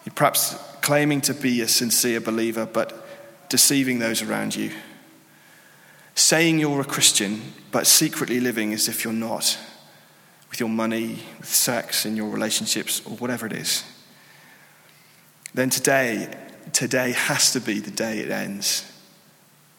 you're 0.05 0.13
perhaps 0.13 0.55
claiming 0.81 1.19
to 1.21 1.33
be 1.33 1.59
a 1.59 1.67
sincere 1.67 2.21
believer 2.21 2.65
but 2.65 3.05
deceiving 3.49 3.99
those 3.99 4.21
around 4.21 4.55
you, 4.55 4.71
saying 6.15 6.59
you're 6.59 6.79
a 6.79 6.85
Christian 6.85 7.41
but 7.71 7.85
secretly 7.85 8.39
living 8.39 8.73
as 8.73 8.87
if 8.87 9.03
you're 9.03 9.11
not, 9.11 9.57
with 10.49 10.61
your 10.61 10.69
money, 10.69 11.19
with 11.39 11.49
sex, 11.49 12.05
in 12.05 12.15
your 12.15 12.29
relationships, 12.29 13.01
or 13.05 13.17
whatever 13.17 13.45
it 13.45 13.53
is 13.53 13.83
then 15.53 15.69
today, 15.69 16.33
today 16.71 17.11
has 17.11 17.51
to 17.53 17.59
be 17.59 17.79
the 17.79 17.91
day 17.91 18.19
it 18.19 18.31
ends. 18.31 18.91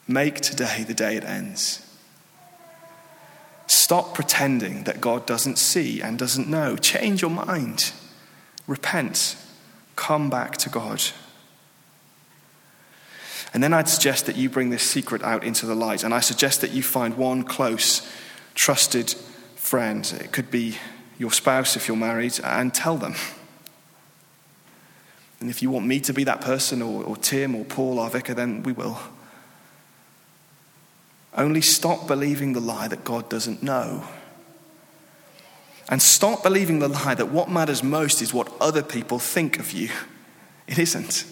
Make 0.06 0.40
today 0.40 0.84
the 0.86 0.94
day 0.94 1.16
it 1.16 1.24
ends. 1.24 1.80
Stop 3.66 4.14
pretending 4.14 4.84
that 4.84 5.00
God 5.00 5.26
doesn't 5.26 5.58
see 5.58 6.00
and 6.00 6.18
doesn't 6.18 6.48
know. 6.48 6.76
Change 6.76 7.22
your 7.22 7.30
mind. 7.30 7.92
Repent. 8.66 9.36
Come 9.96 10.30
back 10.30 10.56
to 10.58 10.68
God. 10.68 11.02
And 13.52 13.62
then 13.62 13.72
I'd 13.72 13.88
suggest 13.88 14.26
that 14.26 14.36
you 14.36 14.50
bring 14.50 14.70
this 14.70 14.82
secret 14.82 15.22
out 15.22 15.44
into 15.44 15.64
the 15.64 15.74
light. 15.74 16.02
And 16.02 16.12
I 16.12 16.20
suggest 16.20 16.60
that 16.60 16.72
you 16.72 16.82
find 16.82 17.16
one 17.16 17.44
close, 17.44 18.06
trusted 18.54 19.14
friend. 19.54 20.12
It 20.20 20.32
could 20.32 20.50
be 20.50 20.76
your 21.18 21.30
spouse 21.30 21.76
if 21.76 21.86
you're 21.86 21.96
married, 21.96 22.40
and 22.42 22.74
tell 22.74 22.96
them. 22.96 23.14
And 25.44 25.50
if 25.50 25.60
you 25.60 25.70
want 25.70 25.84
me 25.84 26.00
to 26.00 26.14
be 26.14 26.24
that 26.24 26.40
person, 26.40 26.80
or, 26.80 27.04
or 27.04 27.18
Tim, 27.18 27.54
or 27.54 27.66
Paul, 27.66 27.98
our 27.98 28.08
vicar, 28.08 28.32
then 28.32 28.62
we 28.62 28.72
will. 28.72 28.98
Only 31.36 31.60
stop 31.60 32.08
believing 32.08 32.54
the 32.54 32.62
lie 32.62 32.88
that 32.88 33.04
God 33.04 33.28
doesn't 33.28 33.62
know. 33.62 34.04
And 35.90 36.00
stop 36.00 36.42
believing 36.42 36.78
the 36.78 36.88
lie 36.88 37.14
that 37.14 37.28
what 37.28 37.50
matters 37.50 37.82
most 37.82 38.22
is 38.22 38.32
what 38.32 38.50
other 38.58 38.82
people 38.82 39.18
think 39.18 39.58
of 39.58 39.72
you. 39.72 39.90
It 40.66 40.78
isn't. 40.78 41.26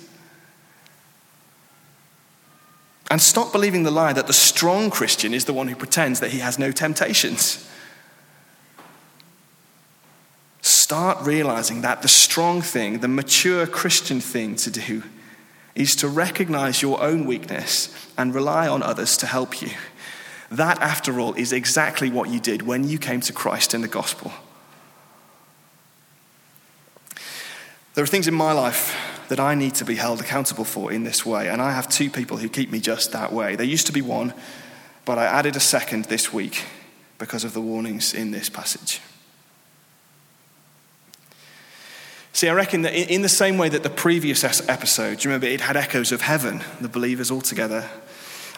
And 3.11 3.19
stop 3.19 3.51
believing 3.51 3.85
the 3.85 3.91
lie 3.91 4.13
that 4.13 4.27
the 4.27 4.35
strong 4.35 4.91
Christian 4.91 5.33
is 5.33 5.47
the 5.47 5.55
one 5.55 5.69
who 5.69 5.75
pretends 5.75 6.21
that 6.21 6.33
he 6.33 6.41
has 6.41 6.59
no 6.59 6.71
temptations. 6.71 7.67
Start 10.93 11.25
realizing 11.25 11.81
that 11.81 12.03
the 12.03 12.09
strong 12.09 12.61
thing, 12.61 12.99
the 12.99 13.09
mature 13.09 13.67
Christian 13.67 14.21
thing 14.21 14.55
to 14.55 14.71
do, 14.71 15.03
is 15.75 15.97
to 15.97 16.07
recognize 16.07 16.83
your 16.83 17.03
own 17.03 17.25
weakness 17.25 17.89
and 18.19 18.35
rely 18.35 18.69
on 18.69 18.83
others 18.83 19.17
to 19.17 19.27
help 19.27 19.63
you. 19.63 19.71
That, 20.51 20.83
after 20.83 21.19
all, 21.19 21.33
is 21.33 21.51
exactly 21.51 22.11
what 22.11 22.29
you 22.29 22.41
did 22.41 22.61
when 22.61 22.87
you 22.87 22.99
came 22.99 23.23
to 23.23 23.33
Christ 23.33 23.73
in 23.73 23.81
the 23.81 23.89
gospel. 23.89 24.33
There 27.95 28.05
are 28.05 28.07
things 28.15 28.29
in 28.29 28.35
my 28.35 28.53
life 28.53 28.95
that 29.31 29.41
I 29.41 29.55
need 29.55 29.75
to 29.77 29.87
be 29.87 29.95
held 29.95 30.21
accountable 30.21 30.65
for 30.65 30.93
in 30.93 31.05
this 31.05 31.25
way, 31.25 31.49
and 31.49 31.63
I 31.63 31.73
have 31.73 31.89
two 31.89 32.11
people 32.11 32.37
who 32.37 32.51
keep 32.51 32.71
me 32.71 32.81
just 32.81 33.13
that 33.13 33.33
way. 33.33 33.57
There 33.57 33.65
used 33.65 33.87
to 33.87 33.95
be 33.95 34.03
one, 34.03 34.35
but 35.07 35.17
I 35.17 35.25
added 35.25 35.57
a 35.57 35.61
second 35.61 36.05
this 36.05 36.35
week 36.35 36.67
because 37.17 37.45
of 37.45 37.55
the 37.55 37.63
warnings 37.63 38.13
in 38.13 38.31
this 38.31 38.51
passage. 38.51 39.01
See, 42.33 42.49
I 42.49 42.55
reckon 42.55 42.83
that 42.83 42.95
in 42.95 43.23
the 43.23 43.29
same 43.29 43.59
way 43.59 43.69
that 43.69 43.83
the 43.83 43.91
previous 43.91 44.43
episode, 44.43 45.19
do 45.19 45.29
you 45.29 45.31
remember 45.31 45.47
it 45.47 45.61
had 45.61 45.77
echoes 45.77 46.13
of 46.13 46.23
heaven, 46.23 46.63
the 46.81 46.89
believers 46.89 47.31
all 47.31 47.43
together? 47.43 47.89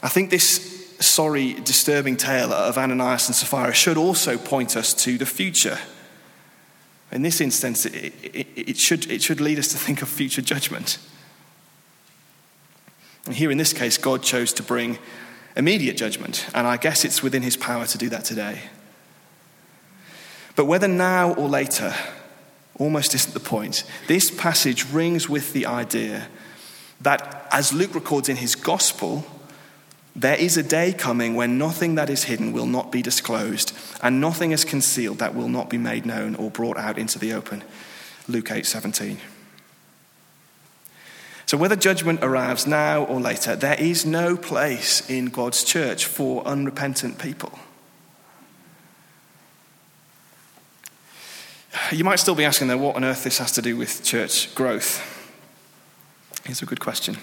I 0.02 0.08
think 0.08 0.30
this 0.30 0.74
sorry, 1.00 1.54
disturbing 1.54 2.16
tale 2.16 2.52
of 2.52 2.78
Ananias 2.78 3.26
and 3.28 3.34
Sapphira 3.34 3.72
should 3.72 3.96
also 3.96 4.38
point 4.38 4.76
us 4.76 4.94
to 4.94 5.18
the 5.18 5.26
future. 5.26 5.78
In 7.12 7.22
this 7.22 7.40
instance, 7.40 7.86
it, 7.86 8.14
it, 8.22 8.46
it, 8.56 8.76
should, 8.76 9.10
it 9.10 9.22
should 9.22 9.40
lead 9.40 9.58
us 9.58 9.68
to 9.68 9.76
think 9.76 10.02
of 10.02 10.08
future 10.08 10.42
judgment. 10.42 10.98
And 13.26 13.34
here 13.34 13.50
in 13.50 13.58
this 13.58 13.72
case, 13.72 13.98
God 13.98 14.22
chose 14.22 14.52
to 14.54 14.62
bring 14.62 14.98
immediate 15.56 15.96
judgment, 15.96 16.46
and 16.54 16.66
I 16.66 16.76
guess 16.76 17.04
it's 17.04 17.22
within 17.22 17.42
his 17.42 17.56
power 17.56 17.86
to 17.86 17.98
do 17.98 18.08
that 18.08 18.24
today. 18.24 18.60
But 20.56 20.66
whether 20.66 20.88
now 20.88 21.34
or 21.34 21.48
later, 21.48 21.94
almost 22.78 23.14
isn't 23.14 23.34
the 23.34 23.40
point. 23.40 23.84
This 24.06 24.30
passage 24.30 24.86
rings 24.90 25.28
with 25.28 25.52
the 25.52 25.66
idea 25.66 26.28
that, 27.00 27.46
as 27.50 27.72
Luke 27.72 27.94
records 27.94 28.28
in 28.28 28.36
his 28.36 28.54
gospel, 28.54 29.26
there 30.16 30.36
is 30.36 30.56
a 30.56 30.62
day 30.62 30.92
coming 30.92 31.34
when 31.34 31.58
nothing 31.58 31.96
that 31.96 32.08
is 32.08 32.24
hidden 32.24 32.52
will 32.52 32.66
not 32.66 32.92
be 32.92 33.02
disclosed, 33.02 33.72
and 34.02 34.20
nothing 34.20 34.52
is 34.52 34.64
concealed 34.64 35.18
that 35.18 35.34
will 35.34 35.48
not 35.48 35.68
be 35.68 35.78
made 35.78 36.06
known 36.06 36.36
or 36.36 36.50
brought 36.50 36.76
out 36.76 36.98
into 36.98 37.18
the 37.18 37.32
open. 37.32 37.64
Luke 38.28 38.50
8 38.50 38.64
17. 38.64 39.18
So, 41.46 41.58
whether 41.58 41.76
judgment 41.76 42.20
arrives 42.22 42.66
now 42.66 43.04
or 43.04 43.20
later, 43.20 43.54
there 43.54 43.78
is 43.78 44.06
no 44.06 44.36
place 44.36 45.08
in 45.10 45.26
God's 45.26 45.62
church 45.62 46.06
for 46.06 46.46
unrepentant 46.46 47.18
people. 47.18 47.58
You 51.92 52.04
might 52.04 52.18
still 52.18 52.34
be 52.34 52.44
asking, 52.44 52.68
though, 52.68 52.78
what 52.78 52.96
on 52.96 53.04
earth 53.04 53.24
this 53.24 53.38
has 53.38 53.52
to 53.52 53.62
do 53.62 53.76
with 53.76 54.02
church 54.02 54.54
growth? 54.54 55.02
Here's 56.44 56.62
a 56.62 56.66
good 56.66 56.80
question. 56.80 57.18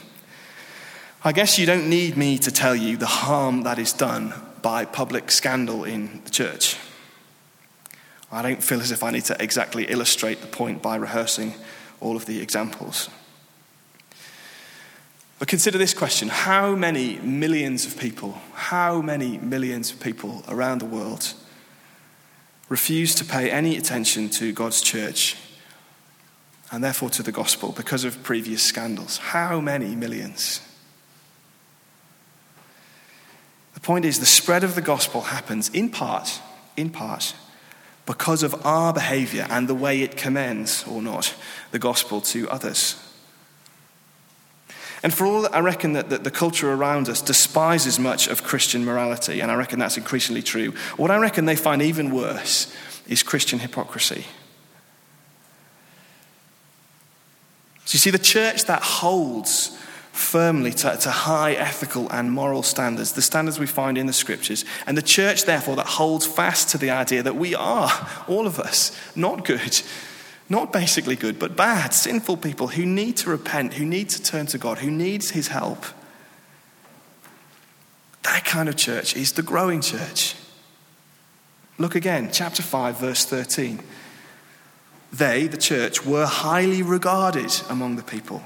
I 1.24 1.32
guess 1.32 1.58
you 1.58 1.66
don't 1.66 1.90
need 1.90 2.16
me 2.16 2.38
to 2.40 2.52
tell 2.52 2.76
you 2.76 2.96
the 2.98 3.08
harm 3.08 3.64
that 3.64 3.80
is 3.80 3.92
done 3.92 4.34
by 4.62 4.86
public 4.86 5.32
scandal 5.32 5.84
in 5.84 6.22
the 6.24 6.30
church. 6.30 6.78
I 8.32 8.42
don't 8.42 8.64
feel 8.64 8.82
as 8.82 8.92
if 8.92 9.04
I 9.04 9.12
need 9.12 9.26
to 9.26 9.42
exactly 9.42 9.86
illustrate 9.86 10.42
the 10.42 10.48
point 10.48 10.82
by 10.82 10.96
rehearsing 10.96 11.56
all 12.00 12.16
of 12.16 12.26
the 12.26 12.40
examples. 12.40 13.10
But 15.40 15.48
consider 15.48 15.80
this 15.80 15.94
question 15.94 16.30
How 16.30 16.76
many 16.76 17.18
millions 17.20 17.86
of 17.86 18.00
people, 18.00 18.38
how 18.54 19.02
many 19.02 19.40
millions 19.40 19.92
of 19.92 20.00
people 20.00 20.44
around 20.48 20.80
the 20.80 20.86
world 20.86 21.34
refuse 22.72 23.14
to 23.14 23.26
pay 23.26 23.52
any 23.52 23.76
attention 23.76 24.30
to 24.30 24.54
God's 24.54 24.82
church 24.82 25.36
and 26.72 26.82
therefore 26.82 27.10
to 27.10 27.22
the 27.22 27.32
gospel 27.32 27.74
because 27.74 28.06
of 28.06 28.24
previous 28.24 28.64
scandals. 28.64 29.18
How 29.18 29.60
many 29.60 29.94
millions? 29.94 30.62
The 33.74 33.82
point 33.82 34.06
is, 34.06 34.22
the 34.22 34.26
spread 34.26 34.64
of 34.64 34.76
the 34.76 34.82
gospel 34.82 35.20
happens 35.20 35.68
in 35.68 35.90
part, 35.90 36.40
in 36.78 36.92
part, 36.92 37.36
because 38.06 38.42
of 38.42 38.66
our 38.66 38.94
behavior 38.94 39.46
and 39.50 39.68
the 39.68 39.76
way 39.76 40.02
it 40.02 40.16
commends 40.16 40.86
or 40.88 41.02
not 41.02 41.36
the 41.72 41.80
gospel 41.80 42.22
to 42.22 42.50
others. 42.50 42.96
And 45.04 45.14
for 45.14 45.26
all 45.26 45.42
that, 45.42 45.56
I 45.56 45.60
reckon 45.60 45.94
that, 45.94 46.10
that 46.10 46.24
the 46.24 46.32
culture 46.32 46.72
around 46.72 47.10
us 47.10 47.22
despises 47.22 47.98
much 47.98 48.28
of 48.28 48.44
Christian 48.44 48.86
morality, 48.86 49.40
and 49.40 49.52
I 49.52 49.56
reckon 49.56 49.80
that's 49.80 49.98
increasingly 49.98 50.44
true. 50.44 50.74
What 50.96 51.10
I 51.10 51.18
reckon 51.18 51.46
they 51.46 51.56
find 51.56 51.82
even 51.82 52.12
worse 52.12 52.74
is 53.08 53.24
Christian 53.24 53.60
hypocrisy. 53.60 54.26
So 57.86 57.96
you 57.96 58.00
see, 58.00 58.12
the 58.12 58.20
church 58.20 58.66
that 58.66 58.84
holds 58.84 59.78
firmly 60.12 60.72
to, 60.72 60.96
to, 60.98 61.10
high 61.10 61.54
ethical 61.54 62.10
and 62.12 62.32
moral 62.32 62.64
standards, 62.64 63.14
the 63.14 63.22
standards 63.22 63.60
we 63.60 63.66
find 63.66 63.98
in 63.98 64.06
the 64.06 64.14
scriptures, 64.14 64.66
and 64.86 64.98
the 64.98 65.02
church, 65.02 65.46
therefore, 65.46 65.76
that 65.78 65.88
holds 65.88 66.26
fast 66.26 66.70
to 66.70 66.78
the 66.78 66.92
idea 66.92 67.24
that 67.24 67.36
we 67.36 67.56
are, 67.56 67.90
all 68.28 68.46
of 68.46 68.60
us, 68.60 68.96
not 69.16 69.46
good, 69.46 69.82
not 70.52 70.74
basically 70.74 71.16
good, 71.16 71.40
but 71.40 71.56
bad, 71.56 71.94
sinful 71.94 72.38
people 72.38 72.68
who 72.68 72.86
need 72.86 73.16
to 73.18 73.30
repent, 73.30 73.76
who 73.76 73.86
need 73.86 74.10
to 74.10 74.22
turn 74.22 74.46
to 74.48 74.58
God, 74.58 74.80
who 74.80 74.92
needs 74.92 75.32
His 75.32 75.48
help. 75.48 75.86
That 78.24 78.44
kind 78.44 78.68
of 78.68 78.76
church 78.76 79.16
is 79.16 79.32
the 79.32 79.42
growing 79.42 79.82
church. 79.82 80.36
Look 81.78 81.96
again, 81.96 82.30
chapter 82.34 82.62
5, 82.62 83.00
verse 83.00 83.26
13. 83.26 83.82
They, 85.14 85.48
the 85.48 85.58
church, 85.58 86.06
were 86.06 86.26
highly 86.26 86.84
regarded 86.84 87.52
among 87.70 87.96
the 87.96 88.04
people. 88.04 88.44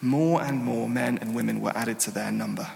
More 0.00 0.40
and 0.40 0.64
more 0.64 0.88
men 0.88 1.18
and 1.18 1.34
women 1.34 1.60
were 1.60 1.76
added 1.76 1.98
to 2.00 2.10
their 2.12 2.30
number. 2.30 2.68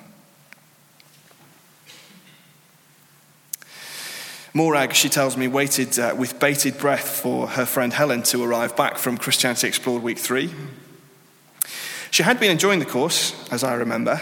Morag, 4.57 4.95
she 4.95 5.11
tells 5.11 5.37
me, 5.37 5.49
waited 5.49 5.99
uh, 5.99 6.15
with 6.17 6.41
bated 6.41 6.79
breath 6.79 7.07
for 7.21 7.47
her 7.47 7.67
friend 7.67 7.93
Helen 7.93 8.23
to 8.23 8.43
arrive 8.43 8.75
back 8.75 8.97
from 8.97 9.19
Christianity 9.19 9.69
Explored 9.69 10.03
Week 10.03 10.19
3. 10.19 10.51
She 12.11 12.23
had 12.23 12.41
been 12.41 12.51
enjoying 12.51 12.79
the 12.79 12.87
course, 12.87 13.35
as 13.51 13.63
I 13.63 13.75
remember, 13.75 14.19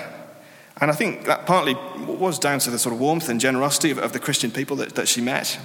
and 0.81 0.91
I 0.91 0.95
think 0.95 1.27
that 1.27 1.47
partly 1.47 1.75
was 2.05 2.41
down 2.41 2.59
to 2.59 2.71
the 2.73 2.81
sort 2.81 2.93
of 2.93 3.01
warmth 3.01 3.29
and 3.29 3.41
generosity 3.41 3.93
of, 3.93 3.99
of 3.99 4.13
the 4.13 4.19
Christian 4.19 4.51
people 4.51 4.75
that, 4.79 4.97
that 4.97 5.07
she 5.07 5.21
met. 5.21 5.57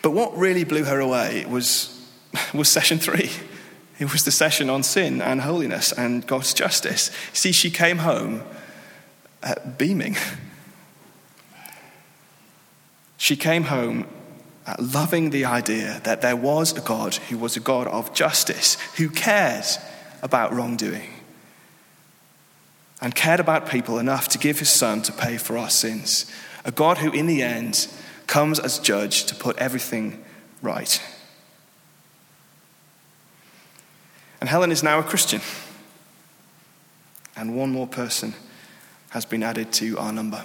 But 0.00 0.12
what 0.12 0.34
really 0.34 0.64
blew 0.64 0.84
her 0.84 0.98
away 0.98 1.44
was, 1.44 2.08
was 2.54 2.70
session 2.70 2.98
three. 2.98 3.28
It 3.98 4.10
was 4.10 4.24
the 4.24 4.32
session 4.32 4.70
on 4.70 4.82
sin 4.82 5.20
and 5.20 5.42
holiness 5.42 5.92
and 5.92 6.26
God's 6.26 6.54
justice. 6.54 7.10
See, 7.34 7.52
she 7.52 7.70
came 7.70 7.98
home 7.98 8.44
uh, 9.42 9.56
beaming. 9.76 10.16
She 13.22 13.36
came 13.36 13.62
home 13.62 14.08
uh, 14.66 14.74
loving 14.80 15.30
the 15.30 15.44
idea 15.44 16.00
that 16.02 16.22
there 16.22 16.34
was 16.34 16.76
a 16.76 16.80
God 16.80 17.14
who 17.14 17.38
was 17.38 17.56
a 17.56 17.60
God 17.60 17.86
of 17.86 18.12
justice, 18.12 18.74
who 18.96 19.08
cares 19.08 19.78
about 20.22 20.52
wrongdoing, 20.52 21.08
and 23.00 23.14
cared 23.14 23.38
about 23.38 23.68
people 23.68 24.00
enough 24.00 24.26
to 24.30 24.38
give 24.38 24.58
his 24.58 24.70
son 24.70 25.02
to 25.02 25.12
pay 25.12 25.36
for 25.36 25.56
our 25.56 25.70
sins. 25.70 26.26
A 26.64 26.72
God 26.72 26.98
who, 26.98 27.12
in 27.12 27.26
the 27.26 27.42
end, 27.42 27.86
comes 28.26 28.58
as 28.58 28.80
judge 28.80 29.24
to 29.26 29.36
put 29.36 29.56
everything 29.56 30.24
right. 30.60 31.00
And 34.40 34.48
Helen 34.50 34.72
is 34.72 34.82
now 34.82 34.98
a 34.98 35.04
Christian. 35.04 35.42
And 37.36 37.56
one 37.56 37.70
more 37.70 37.86
person 37.86 38.34
has 39.10 39.24
been 39.24 39.44
added 39.44 39.72
to 39.74 39.96
our 39.96 40.12
number. 40.12 40.44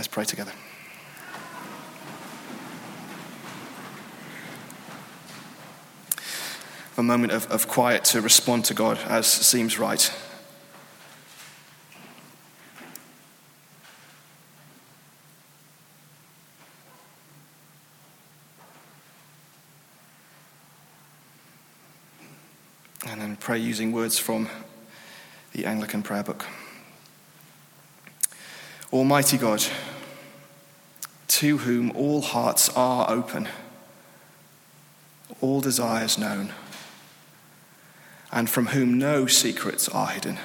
Let's 0.00 0.08
pray 0.08 0.24
together. 0.24 0.52
A 6.96 7.02
moment 7.02 7.34
of, 7.34 7.46
of 7.50 7.68
quiet 7.68 8.04
to 8.04 8.22
respond 8.22 8.64
to 8.64 8.72
God 8.72 8.96
as 9.06 9.26
seems 9.26 9.78
right. 9.78 10.10
And 23.06 23.20
then 23.20 23.36
pray 23.36 23.58
using 23.58 23.92
words 23.92 24.18
from 24.18 24.48
the 25.52 25.66
Anglican 25.66 26.02
prayer 26.02 26.22
book. 26.22 26.46
Almighty 28.92 29.38
God, 29.38 29.64
to 31.30 31.58
whom 31.58 31.92
all 31.92 32.22
hearts 32.22 32.68
are 32.70 33.08
open, 33.08 33.48
all 35.40 35.60
desires 35.60 36.18
known, 36.18 36.52
and 38.32 38.50
from 38.50 38.66
whom 38.66 38.98
no 38.98 39.26
secrets 39.26 39.88
are 39.88 40.08
hidden. 40.08 40.38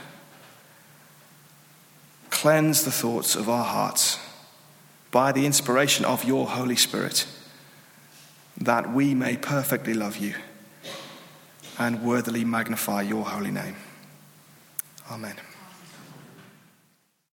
Cleanse 2.29 2.83
the 2.83 2.91
thoughts 2.91 3.35
of 3.35 3.49
our 3.49 3.65
hearts 3.65 4.19
by 5.09 5.31
the 5.31 5.47
inspiration 5.47 6.05
of 6.05 6.23
your 6.23 6.45
Holy 6.45 6.75
Spirit, 6.75 7.25
that 8.55 8.93
we 8.93 9.15
may 9.15 9.37
perfectly 9.37 9.95
love 9.95 10.17
you 10.17 10.35
and 11.79 12.03
worthily 12.03 12.45
magnify 12.45 13.01
your 13.01 13.25
holy 13.25 13.51
name. 13.51 13.75
Amen. 15.09 15.35